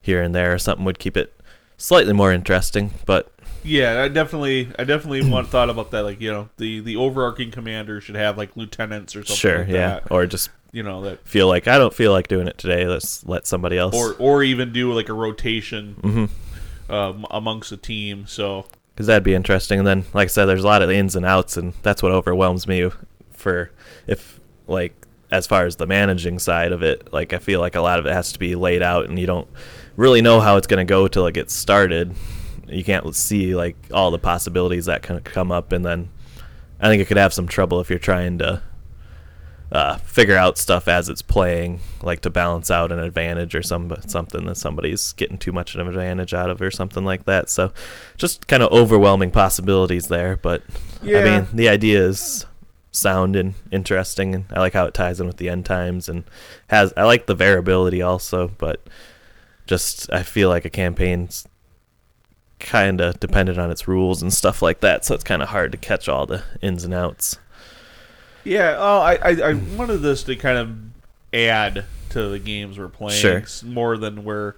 [0.00, 1.38] here and there or something would keep it
[1.76, 3.30] slightly more interesting but
[3.62, 6.02] Yeah, I definitely, I definitely want thought about that.
[6.02, 9.36] Like you know, the the overarching commander should have like lieutenants or something.
[9.36, 10.10] sure like yeah that.
[10.10, 13.24] or just You know that, feel like i don't feel like doing it today let's
[13.26, 16.24] let somebody else or or even do like a rotation hmm
[16.90, 18.26] um, amongst the team.
[18.26, 18.64] So
[18.98, 19.78] because that'd be interesting.
[19.78, 22.10] And then, like I said, there's a lot of ins and outs, and that's what
[22.10, 22.90] overwhelms me.
[23.30, 23.70] For
[24.08, 24.92] if like
[25.30, 28.06] as far as the managing side of it, like I feel like a lot of
[28.06, 29.46] it has to be laid out, and you don't
[29.94, 32.12] really know how it's going to go till it gets started.
[32.66, 36.08] You can't see like all the possibilities that can come up, and then
[36.80, 38.62] I think it could have some trouble if you're trying to
[39.70, 43.94] uh, figure out stuff as it's playing, like to balance out an advantage or some
[44.06, 47.50] something that somebody's getting too much of an advantage out of, or something like that.
[47.50, 47.72] So,
[48.16, 50.36] just kind of overwhelming possibilities there.
[50.36, 50.62] But
[51.02, 51.18] Yeah.
[51.18, 52.46] I mean, the idea is
[52.92, 56.24] sound and interesting, and I like how it ties in with the end times and
[56.68, 56.92] has.
[56.96, 58.86] I like the variability also, but
[59.66, 61.46] just I feel like a campaign's
[62.58, 65.72] kind of dependent on its rules and stuff like that, so it's kind of hard
[65.72, 67.38] to catch all the ins and outs.
[68.48, 70.76] Yeah, oh, I, I I wanted this to kind of
[71.32, 73.42] add to the games we're playing Sure.
[73.64, 74.54] more than we're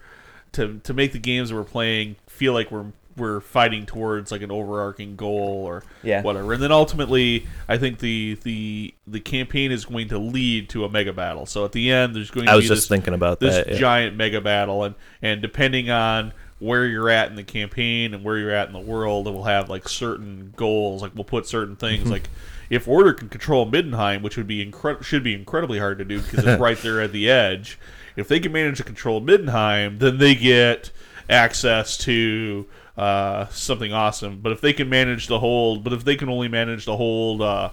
[0.52, 2.86] to to make the games we're playing feel like we're
[3.16, 6.22] we're fighting towards like an overarching goal or Yeah.
[6.22, 6.52] whatever.
[6.54, 10.88] And then ultimately, I think the the the campaign is going to lead to a
[10.88, 11.44] mega battle.
[11.44, 13.56] So at the end, there's going to I was be just this, thinking about this
[13.56, 13.68] that.
[13.72, 13.78] yeah.
[13.78, 18.38] giant mega battle, and and depending on where you're at in the campaign and where
[18.38, 21.02] you're at in the world, it will have like certain goals.
[21.02, 22.12] Like we'll put certain things Mm-hmm.
[22.12, 22.28] like.
[22.70, 26.20] If Order can control Middenheim, which would be incre- should be incredibly hard to do
[26.20, 27.78] because it's right there at the edge,
[28.16, 30.90] if they can manage to control Middenheim, then they get
[31.28, 32.66] access to
[32.96, 34.40] uh, something awesome.
[34.40, 37.42] But if they can manage to hold, but if they can only manage to hold
[37.42, 37.70] uh,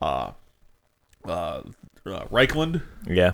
[0.00, 0.32] uh,
[1.24, 1.62] uh, uh,
[2.26, 3.32] Reikland, yeah.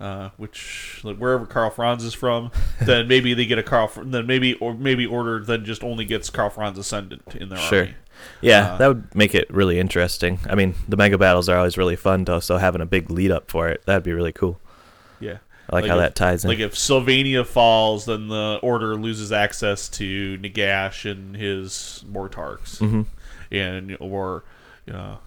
[0.00, 3.90] uh, which like, wherever Karl Franz is from, then maybe they get a Karl.
[4.02, 7.80] Then maybe or maybe Order then just only gets Karl Franz ascendant in their Sure.
[7.80, 7.94] army.
[8.40, 10.38] Yeah, Uh, that would make it really interesting.
[10.48, 12.40] I mean, the mega battles are always really fun, though.
[12.40, 14.60] So having a big lead up for it, that'd be really cool.
[15.20, 15.38] Yeah.
[15.70, 16.50] I like, Like how if- that ties in.
[16.50, 23.02] Like if Sylvania falls, then the Order loses access to Nagash and his Mortarchs, hmm
[23.50, 24.42] and or,
[24.86, 25.18] you know,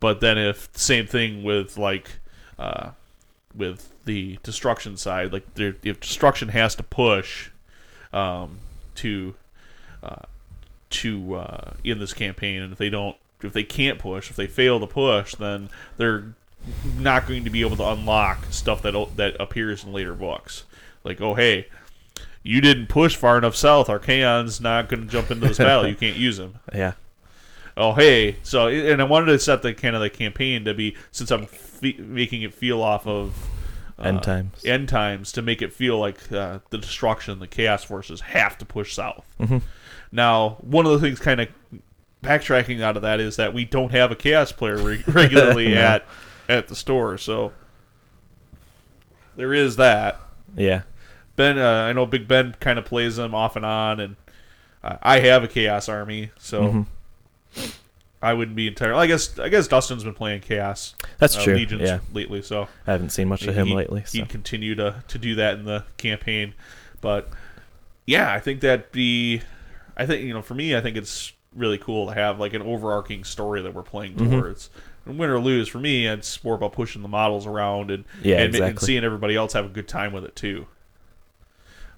[0.00, 2.10] but then if same thing with like,
[2.58, 2.90] uh,
[3.54, 7.50] with the destruction side, like if destruction has to push,
[8.12, 8.58] um,
[8.96, 9.34] to,
[10.02, 10.16] uh,
[10.94, 14.46] to uh, in this campaign, and if they don't, if they can't push, if they
[14.46, 16.34] fail to push, then they're
[16.98, 20.64] not going to be able to unlock stuff that that appears in later books.
[21.04, 21.68] Like, oh hey,
[22.42, 23.88] you didn't push far enough south.
[23.88, 25.86] Archaon's not going to jump into this battle.
[25.88, 26.54] You can't use him.
[26.74, 26.92] Yeah.
[27.76, 30.96] Oh hey, so and I wanted to set the kind of the campaign to be
[31.10, 33.34] since I'm fe- making it feel off of
[33.98, 34.64] uh, End times.
[34.64, 38.64] end times to make it feel like uh, the destruction, the chaos forces have to
[38.64, 39.26] push south.
[39.40, 39.62] Mhm.
[40.14, 41.48] Now, one of the things kind of
[42.22, 45.80] backtracking out of that is that we don't have a chaos player re- regularly No.
[45.80, 46.06] at
[46.48, 47.52] at the store, so
[49.36, 50.20] there is that.
[50.56, 50.82] Yeah.
[51.36, 54.16] Ben, uh, I know Big Ben kind of plays them off and on, and
[54.84, 56.86] uh, I have a chaos army, so
[57.56, 57.72] Mhm.
[58.22, 59.00] I wouldn't be entirely.
[59.00, 61.54] I guess I guess Dustin's been playing chaos That's uh, true.
[61.56, 61.98] legions Yeah.
[62.12, 64.04] lately, so I haven't seen much of him he'd- lately.
[64.06, 64.18] So.
[64.18, 66.54] He'd continue to, to do that in the campaign,
[67.00, 67.28] but
[68.06, 69.40] yeah, I think that'd be,
[69.96, 72.62] I think you know, for me, I think it's really cool to have like an
[72.62, 74.30] overarching story that we're playing Mhm.
[74.30, 74.70] towards.
[75.06, 78.40] And win or lose, for me, it's more about pushing the models around and Yeah,
[78.40, 80.66] and, and seeing everybody else have a good time with it too.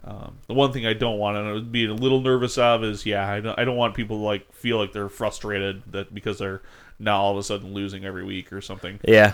[0.04, 2.84] Um, the one thing I don't want and I would be a little nervous of
[2.84, 6.14] is yeah I don't, I don't want people to like feel like they're frustrated that
[6.14, 6.62] because they're
[7.00, 9.00] now all of a sudden losing every week or something.
[9.06, 9.32] Yeah.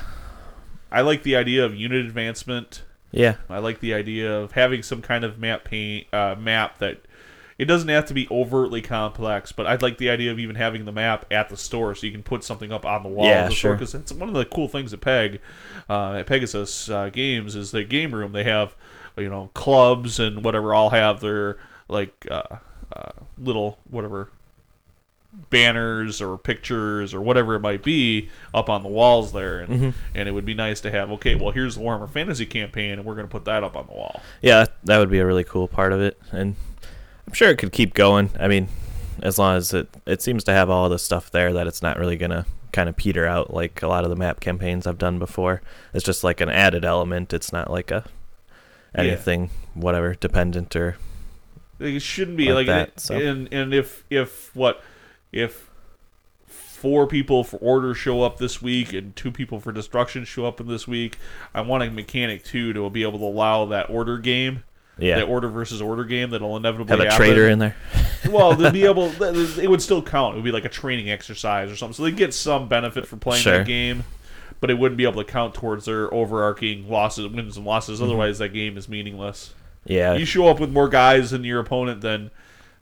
[0.90, 2.82] I like the idea of unit advancement.
[3.10, 3.34] Yeah.
[3.50, 7.02] I like the idea of having some kind of map paint uh, map that
[7.62, 10.84] it doesn't have to be overtly complex, but I'd like the idea of even having
[10.84, 13.44] the map at the store so you can put something up on the wall Yeah,
[13.44, 13.74] of the sure.
[13.74, 15.40] Because that's one of the cool things at Peg,
[15.88, 18.32] uh, at Pegasus uh, Games is the game room.
[18.32, 18.74] They have
[19.16, 21.58] you know clubs and whatever all have their
[21.88, 22.42] like uh,
[22.96, 24.28] uh, little whatever
[25.50, 29.94] banners or pictures or whatever it might be up on the walls there and, Mhm.
[30.14, 33.04] and it would be nice to have okay well here's the warhammer fantasy campaign and
[33.06, 35.26] we're going to put that up on the wall Yeah, that- that would be a
[35.26, 36.54] really cool part of it, and
[37.32, 38.28] I'm sure it could keep going.
[38.38, 38.68] I mean,
[39.22, 41.98] as long as it it seems to have all the stuff there that it's not
[41.98, 45.18] really gonna kind of peter out like a lot of the map campaigns I've done
[45.18, 45.62] before.
[45.94, 47.32] It's just like an added element.
[47.32, 48.04] It's not like a
[48.94, 49.00] Yeah.
[49.04, 50.98] anything whatever dependent or
[51.80, 53.14] it shouldn't be Like like, that, it- so.
[53.16, 54.82] and and if if what
[55.32, 55.70] if
[56.46, 60.60] four people for order show up this week and two people for destruction show up
[60.60, 61.16] in this week
[61.54, 64.64] i want a mechanic too to be able to allow that order game
[64.98, 67.16] yeah, that order versus order game that'll inevitably have a happen.
[67.26, 67.76] trader in there.
[68.30, 71.70] well to be able it would still count it would be like a training exercise
[71.70, 73.58] or something so they get some benefit for playing Sure.
[73.58, 74.04] that game
[74.60, 78.04] but it wouldn't be able to count towards their overarching losses wins and losses Mm-hmm.
[78.08, 82.00] otherwise that game is meaningless Yeah, you show up with more guys than your opponent,
[82.02, 82.30] then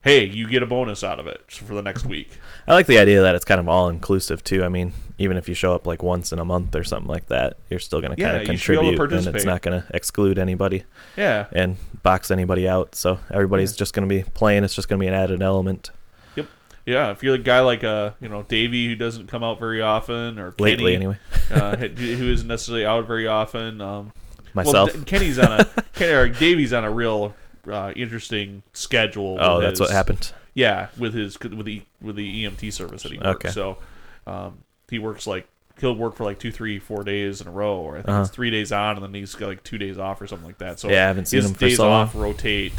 [0.03, 2.31] hey, you get a bonus out of it for the next week.
[2.67, 4.65] I like the idea that it's kind of all inclusive too.
[4.65, 7.27] I mean, even if you show up like once in a month or something like
[7.27, 9.37] that, you're still going to Yeah, kind of you should be able to contribute, and
[9.37, 10.85] it's not going to exclude anybody
[11.17, 12.95] Yeah, and box anybody out.
[12.95, 14.65] So everybody's just going to be playing.
[14.65, 15.91] It's just going to be an added element.
[16.37, 16.47] Yep.
[16.87, 17.11] Yeah.
[17.11, 20.39] If you're a guy like uh, you know Davey who doesn't come out very often,
[20.39, 21.19] or Lately, Kenny, anyway.
[21.51, 23.81] uh, who isn't necessarily out very often.
[23.81, 24.13] Um,
[24.53, 24.95] Myself.
[24.95, 27.35] Well, Kenny's on a Kenny, or Davey's on a real
[27.69, 29.39] uh, interesting schedule.
[29.41, 30.33] oh, that's his- what happened.
[30.55, 33.47] Yeah, with his with the with the EMT service that he works.
[33.47, 33.51] Okay.
[33.51, 33.79] So
[34.27, 34.59] um,
[34.91, 35.47] he works like
[35.81, 38.21] he'll work for like two, three, four days in a row, or I think Uh-huh.
[38.23, 40.59] it's three days on, and then he's got like two days off or something like
[40.59, 40.79] that.
[40.81, 42.03] So Yeah, I haven't seen his him for days so long.
[42.03, 42.73] off rotate.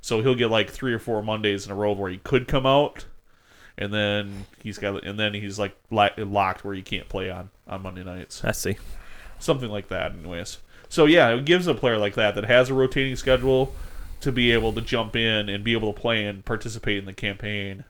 [0.00, 2.64] So he'll get like three or four Mondays in a row where he could come
[2.66, 3.04] out,
[3.78, 7.82] and then he's got and then he's like locked where he can't play on on
[7.82, 8.76] Monday nights, I see.
[9.38, 10.12] something like that.
[10.12, 10.58] Anyways,
[10.88, 13.74] so yeah, it gives a player like that that has a rotating schedule
[14.24, 17.12] to be able to jump in and be able to play and participate in the
[17.12, 17.84] campaign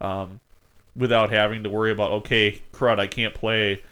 [0.00, 0.40] um,
[0.96, 3.82] without having to worry about okay crud i can't play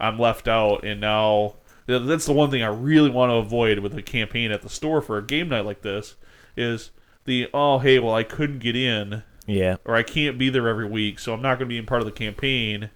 [0.00, 1.54] i'm left out and now
[1.86, 5.00] that's the one thing i really want to avoid with a campaign at the store
[5.00, 6.16] for a game night like this
[6.56, 6.90] is
[7.24, 9.76] the oh hey well i couldn't get in Yeah.
[9.84, 12.02] or I can't be there every week, so I'm not going to be in part
[12.02, 12.90] of the campaign.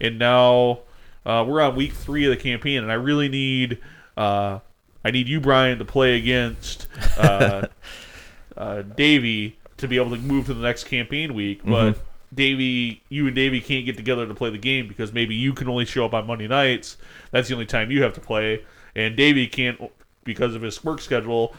[0.00, 0.80] And now
[1.24, 3.78] uh, we're on week three of the campaign, and I really need
[4.16, 4.58] uh,
[5.04, 6.88] I need you, Brian, to play against
[7.18, 7.66] uh,
[8.56, 11.60] uh, Davey to be able to move to the next campaign week.
[11.64, 11.98] But
[12.34, 15.68] Davey, you and Davey can't get together to play the game because maybe you can
[15.68, 16.96] only show up on Monday nights.
[17.32, 19.80] That's the only time you have to play, and Davey can't
[20.24, 21.54] because of his work schedule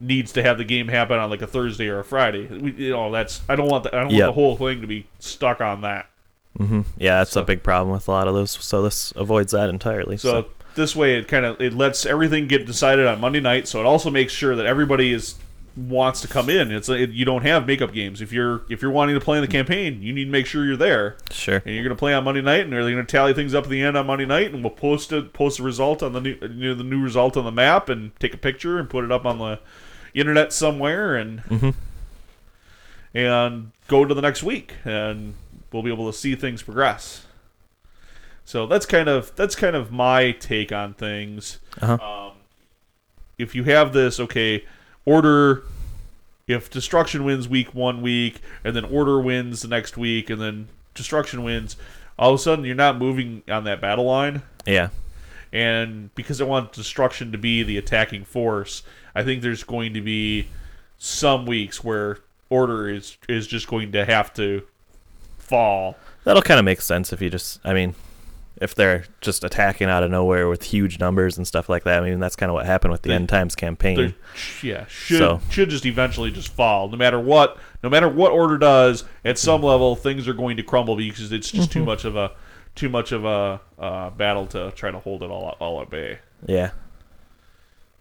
[0.00, 2.46] needs to have the game happen on like a Thursday or a Friday.
[2.46, 4.20] We, you know, that's I don't want the, I don't Yep.
[4.20, 6.06] want the whole thing to be stuck on that.
[6.56, 8.52] hmm Yeah, that's So- a big problem with a lot of those.
[8.52, 10.16] So this avoids that entirely.
[10.16, 13.68] So, So, this way, it kind of it lets everything get decided on Monday night.
[13.68, 15.36] So it also makes sure that everybody is
[15.76, 16.70] wants to come in.
[16.70, 19.42] It's it, you don't have makeup games if you're if you're wanting to play in
[19.42, 20.02] the campaign.
[20.02, 21.56] You need to make sure you're there, sure.
[21.64, 23.64] and you're going to play on Monday night, and they're going to tally things up
[23.64, 26.20] at the end on Monday night, and we'll post it post the result on the
[26.20, 29.04] new you know, the new result on the map, and take a picture and put
[29.04, 29.58] it up on the
[30.14, 31.70] internet somewhere, and hmm
[33.14, 35.34] and go to the next week and
[35.72, 37.23] we'll be able to see things progress
[38.44, 41.98] so that's kind of that's kind of my take on things Uh-huh.
[42.26, 42.32] um,
[43.38, 44.64] if you have this okay
[45.04, 45.62] order
[46.46, 50.68] if destruction wins week one week and then order wins the next week and then
[50.94, 51.76] destruction wins
[52.18, 54.88] all of a sudden you're not moving on that battle line Yeah.
[55.52, 58.82] and because I want destruction to be the attacking force,
[59.14, 60.48] I think there's going to be
[60.98, 62.18] some weeks where
[62.50, 64.62] order is is just going to have to
[65.38, 65.96] fall.
[66.24, 67.94] That'll kind of make sense if you just, I mean,
[68.60, 72.02] if they're just attacking out of nowhere with huge numbers and stuff like that.
[72.02, 74.14] I mean, that's kind of what happened with the They- End Times campaign.
[74.62, 76.88] Yeah, should So- should just eventually just fall.
[76.88, 80.62] No matter what, no matter what order does, at some level things are going to
[80.62, 82.30] crumble because it's just too much of a
[82.76, 86.18] too much of a uh, battle to try to hold it all all at bay.
[86.46, 86.70] Yeah.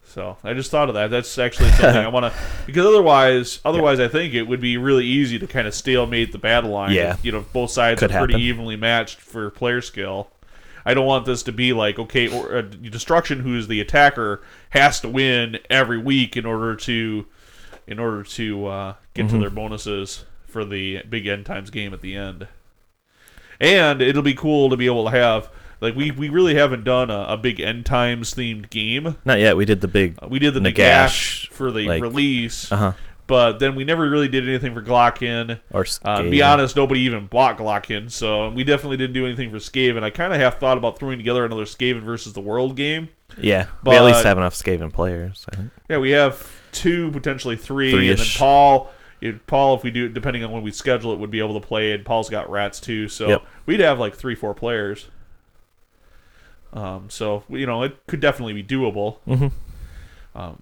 [0.05, 1.09] So I just thought of that.
[1.09, 5.05] That's actually something I want to because otherwise, otherwise I think it would be really
[5.05, 6.91] easy to kind of stalemate the battle line.
[6.91, 7.15] Yeah.
[7.23, 8.45] you know, both sides Could are pretty happen.
[8.45, 10.29] evenly matched for player skill.
[10.85, 14.99] I don't want this to be like okay, or, uh, destruction, who's the attacker, has
[15.01, 17.25] to win every week in order to
[17.87, 19.35] in order to uh, get Mm-hmm.
[19.35, 22.47] to their bonuses for the big end times game at the end.
[23.59, 25.49] And it'll be cool to be able to have
[25.81, 29.17] like we, we really haven't done a, a big end times themed game.
[29.25, 29.57] Not yet.
[29.57, 30.17] We did the big.
[30.21, 32.93] Uh, We did the Nagash, Nagash for the like- release, Uh huh.
[33.25, 35.59] But then we never really did anything for Glottkin.
[35.71, 39.49] Or Uh, to be honest, nobody even bought Glottkin, so we definitely didn't do anything
[39.49, 40.03] for Skaven.
[40.03, 43.07] I kind of have thought about throwing together another Skaven versus the World game.
[43.37, 43.67] Yeah.
[43.81, 45.45] but, we at least have enough Skaven players.
[45.51, 45.71] I think.
[45.89, 48.91] Yeah, we have two, potentially three, and then Paul.
[49.21, 51.65] If, Paul, if we do, depending on when we schedule it, would be able to
[51.65, 51.93] play.
[51.93, 53.43] And Paul's got rats too, so Yep.
[53.65, 55.07] we'd have like three, four players.
[56.73, 59.17] Um, so you know, it could definitely be doable.
[59.27, 59.51] Mhm.
[60.35, 60.61] Um,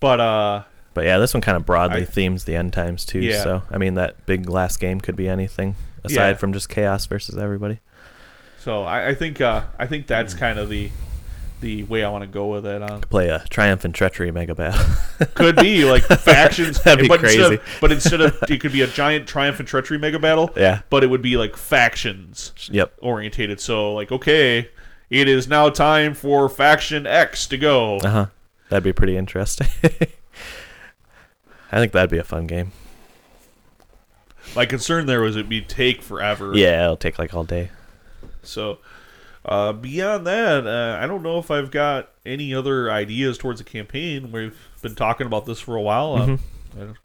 [0.00, 0.62] but uh,
[0.96, 3.20] But yeah, this one kind of broadly I- themes the end times too.
[3.20, 3.42] Yeah.
[3.44, 6.34] So I mean, that big last game could be anything aside Yeah.
[6.36, 7.80] from just chaos versus everybody.
[8.58, 10.90] So I, I think uh, I think that's kind of the
[11.60, 12.82] the way I want to go with it.
[12.82, 14.84] Um, Play a triumph and treachery mega battle.
[15.34, 17.54] could be like factions, That'd be but Instead crazy.
[17.56, 20.50] of, but instead of it could be a giant triumph and treachery mega battle.
[20.56, 20.80] yeah.
[20.90, 22.94] But it would be like factions Yep.
[23.02, 23.60] orientated.
[23.60, 24.68] So like, okay,
[25.10, 27.98] it is now time for faction X to go.
[27.98, 28.26] Uh huh.
[28.70, 29.68] That'd be pretty interesting.
[31.72, 32.72] I think that'd be a fun game.
[34.54, 36.52] My concern there was it'd be take forever.
[36.54, 37.70] Yeah, it'll take like all day.
[38.42, 38.78] So
[39.44, 43.64] uh, beyond that, uh, I don't know if I've got any other ideas towards a
[43.64, 44.30] campaign.
[44.30, 46.14] We've been talking about this for a while.
[46.14, 46.40] Um,
[46.76, 46.96] I don't-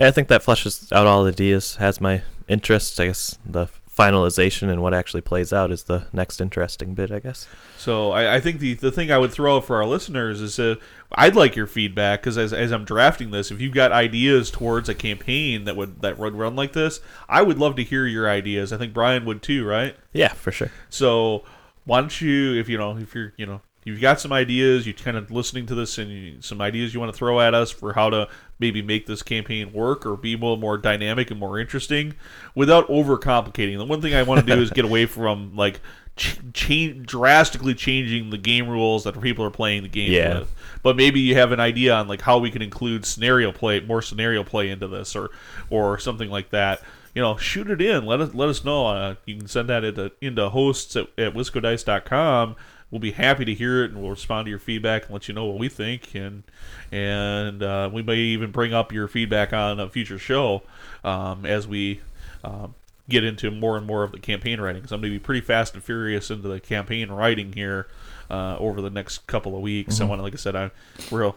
[0.00, 3.00] I think that fleshes out all the ideas, has my interest.
[3.00, 3.66] I guess the
[3.98, 7.48] finalization and what actually plays out is the next interesting bit, I guess.
[7.76, 10.58] So I, I think the the thing I would throw out for our listeners is
[10.58, 10.76] uh,
[11.12, 14.88] I'd like your feedback because as, as I'm drafting this, if you've got ideas towards
[14.88, 18.28] a campaign that would that would run like this, I would love to hear your
[18.28, 18.72] ideas.
[18.72, 19.96] I think Brian would too, right?
[20.12, 20.70] Yeah, for sure.
[20.88, 21.44] So
[21.84, 24.94] why don't you, if you know, if you're, you know, you've got some ideas, you're
[24.94, 27.70] kind of listening to this, and you, some ideas you want to throw at us
[27.70, 28.28] for how to
[28.58, 32.14] maybe make this campaign work or be little more dynamic and more interesting,
[32.54, 33.78] without overcomplicating.
[33.78, 35.80] The one thing I want to do is get away from like
[36.16, 40.40] ch- change drastically changing the game rules that people are playing the game Yeah.
[40.40, 40.54] with.
[40.82, 44.02] But maybe you have an idea on like how we can include scenario play, more
[44.02, 45.30] scenario play into this, or
[45.70, 46.80] or something like that
[47.14, 48.04] you know, shoot it in.
[48.06, 48.86] Let us let us know.
[48.86, 52.54] Uh, you can send that into, into hosts at, at wiscodice.com
[52.90, 55.34] we'll be happy to hear it, and we'll respond to your feedback and let you
[55.34, 56.42] know what we think, and
[56.90, 60.62] and uh, we may even bring up your feedback on a future show
[61.04, 62.00] um, as we.
[62.44, 62.74] Um,
[63.08, 64.86] get into more and more of the campaign writing.
[64.86, 67.88] So I'm going to be pretty fast and furious into the campaign writing here
[68.30, 69.94] uh, over the next couple of weeks.
[69.94, 70.04] Mm-hmm.
[70.04, 70.70] I want, like I said, I
[71.10, 71.36] real.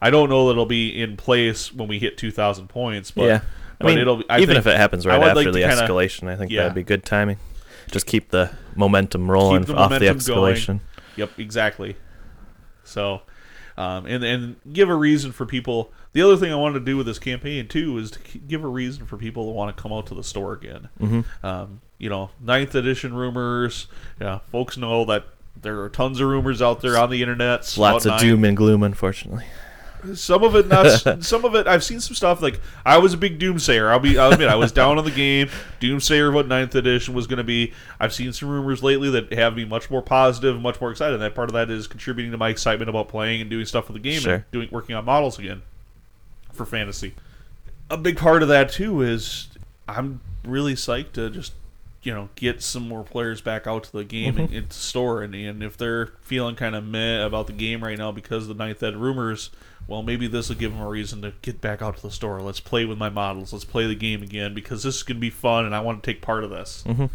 [0.00, 3.40] I don't know that it'll be in place when we hit 2,000 points, but yeah.
[3.80, 5.76] I mean, it'll be, I even think, if it happens right after like the kinda,
[5.76, 6.62] escalation, I think yeah.
[6.62, 7.38] that'd be good timing
[7.90, 10.66] just keep the momentum rolling the off momentum the escalation.
[10.66, 10.80] Going.
[11.16, 11.96] Yep, exactly.
[12.84, 13.22] So,
[13.76, 15.92] um, and and give a reason for people.
[16.12, 18.68] The other thing I wanted to do with this campaign too is to give a
[18.68, 20.88] reason for people to want to come out to the store again.
[21.00, 21.46] Mm-hmm.
[21.46, 23.88] Um, you know, ninth edition rumors.
[24.20, 25.26] Yeah, folks know that
[25.60, 27.76] there are tons of rumors out there on the internet.
[27.76, 29.44] Lots of doom and gloom, unfortunately.
[30.14, 31.22] Some of it not.
[31.24, 33.90] some of it I've seen some stuff like I was a big Doomsayer.
[33.90, 34.18] I'll be.
[34.18, 35.48] I'll admit I was down on the game.
[35.80, 37.72] Doomsayer, what ninth edition was going to be.
[37.98, 41.14] I've seen some rumors lately that have me much more positive, much more excited.
[41.14, 43.88] And that part of that is contributing to my excitement about playing and doing stuff
[43.88, 44.34] with the game sure.
[44.34, 45.62] and doing working on models again
[46.52, 47.14] for fantasy.
[47.90, 49.48] A big part of that too is
[49.88, 51.52] I'm really psyched to just
[52.08, 54.44] you know get some more players back out to the game mm-hmm.
[54.44, 55.22] and, and store.
[55.22, 58.56] And, and if they're feeling kind of meh about the game right now because of
[58.56, 59.50] the ninth ed rumors
[59.86, 62.40] well maybe this will give them a reason to get back out to the store.
[62.40, 63.52] Let's play with my models.
[63.52, 66.02] Let's play the game again because this is going to be fun and i want
[66.02, 66.82] to take part of this.
[66.86, 67.06] Mm-hmm.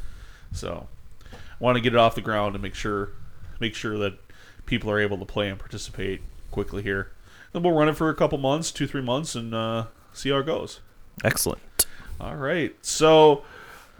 [0.52, 0.88] so
[1.34, 3.14] i want to get it off the ground and make sure
[3.60, 4.14] make sure that
[4.68, 6.22] people are able to play and participate
[6.52, 7.10] quickly here.
[7.52, 10.38] Then we'll run it for a couple months two three months and uh, see how
[10.38, 10.82] it goes.
[11.24, 11.62] Excellent.
[12.22, 12.76] All right.
[12.86, 13.44] So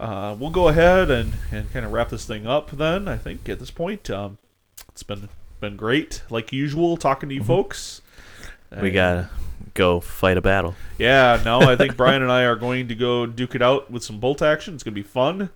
[0.00, 3.08] uh, we'll go ahead and, and kind of wrap this thing up then.
[3.08, 4.38] I think at this point, um,
[4.88, 5.28] it's been
[5.60, 7.48] been great like usual talking to you mm-hmm.
[7.48, 8.02] folks.
[8.70, 9.30] We and, gotta
[9.74, 10.74] go fight a battle.
[10.98, 14.02] Yeah, no, I think Brian and I are going to go duke it out with
[14.02, 14.74] some bolt action.
[14.74, 15.50] It's gonna be fun,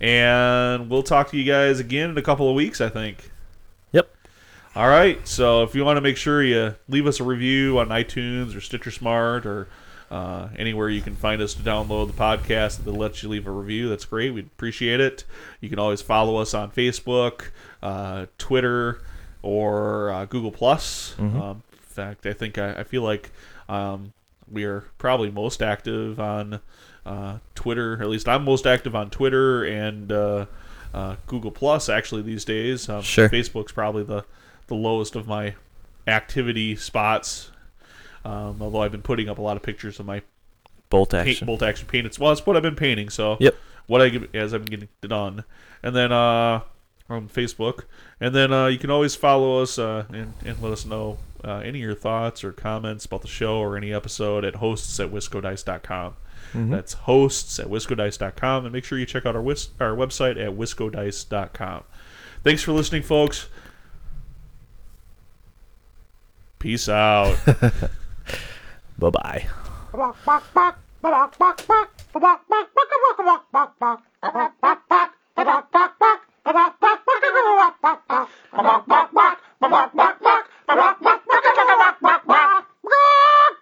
[0.00, 2.80] and we'll talk to you guys again in a couple of weeks.
[2.80, 3.30] I think.
[3.92, 4.08] Yep.
[4.76, 5.26] All right.
[5.26, 8.60] So if you want to make sure you leave us a review on iTunes or
[8.60, 9.68] Stitcher Smart or
[10.10, 13.50] uh, anywhere you can find us to download the podcast that lets you leave a
[13.50, 14.34] review, that's great.
[14.34, 15.24] We'd appreciate it.
[15.60, 17.50] You can always follow us on Facebook,
[17.80, 19.02] uh, Twitter,
[19.42, 21.14] or uh, Google Plus.
[21.16, 21.40] Mm-hmm.
[21.40, 23.30] Um, in fact, I think I, I feel like
[23.68, 24.12] um,
[24.50, 26.60] we are probably most active on
[27.06, 28.00] uh, Twitter.
[28.00, 30.46] At least I'm most active on Twitter and uh,
[30.92, 32.88] uh, Google Plus actually these days.
[32.88, 33.28] Um, sure.
[33.28, 34.24] Facebook's probably the
[34.66, 35.54] the lowest of my
[36.06, 37.50] activity spots
[38.24, 40.22] um, although I've been putting up a lot of pictures of my
[40.90, 42.06] bolt action, paint, bolt action paint.
[42.06, 43.08] It's well, it's what I've been painting.
[43.08, 43.56] So yep,
[43.86, 45.44] what I as I'm getting it done,
[45.82, 46.60] and then uh,
[47.08, 47.84] on Facebook,
[48.20, 51.58] and then uh, you can always follow us uh, and and let us know uh,
[51.58, 55.10] any of your thoughts or comments about the show or any episode at hosts at
[55.10, 56.16] wiscodice.com.
[56.52, 56.70] Mm-hmm.
[56.70, 58.64] That's hosts at wiscodice.com.
[58.64, 61.84] And make sure you check out our, our website at wiscodice.com.
[62.42, 63.48] Thanks for listening, folks.
[66.58, 67.36] Peace out.
[69.00, 69.48] Bye bye.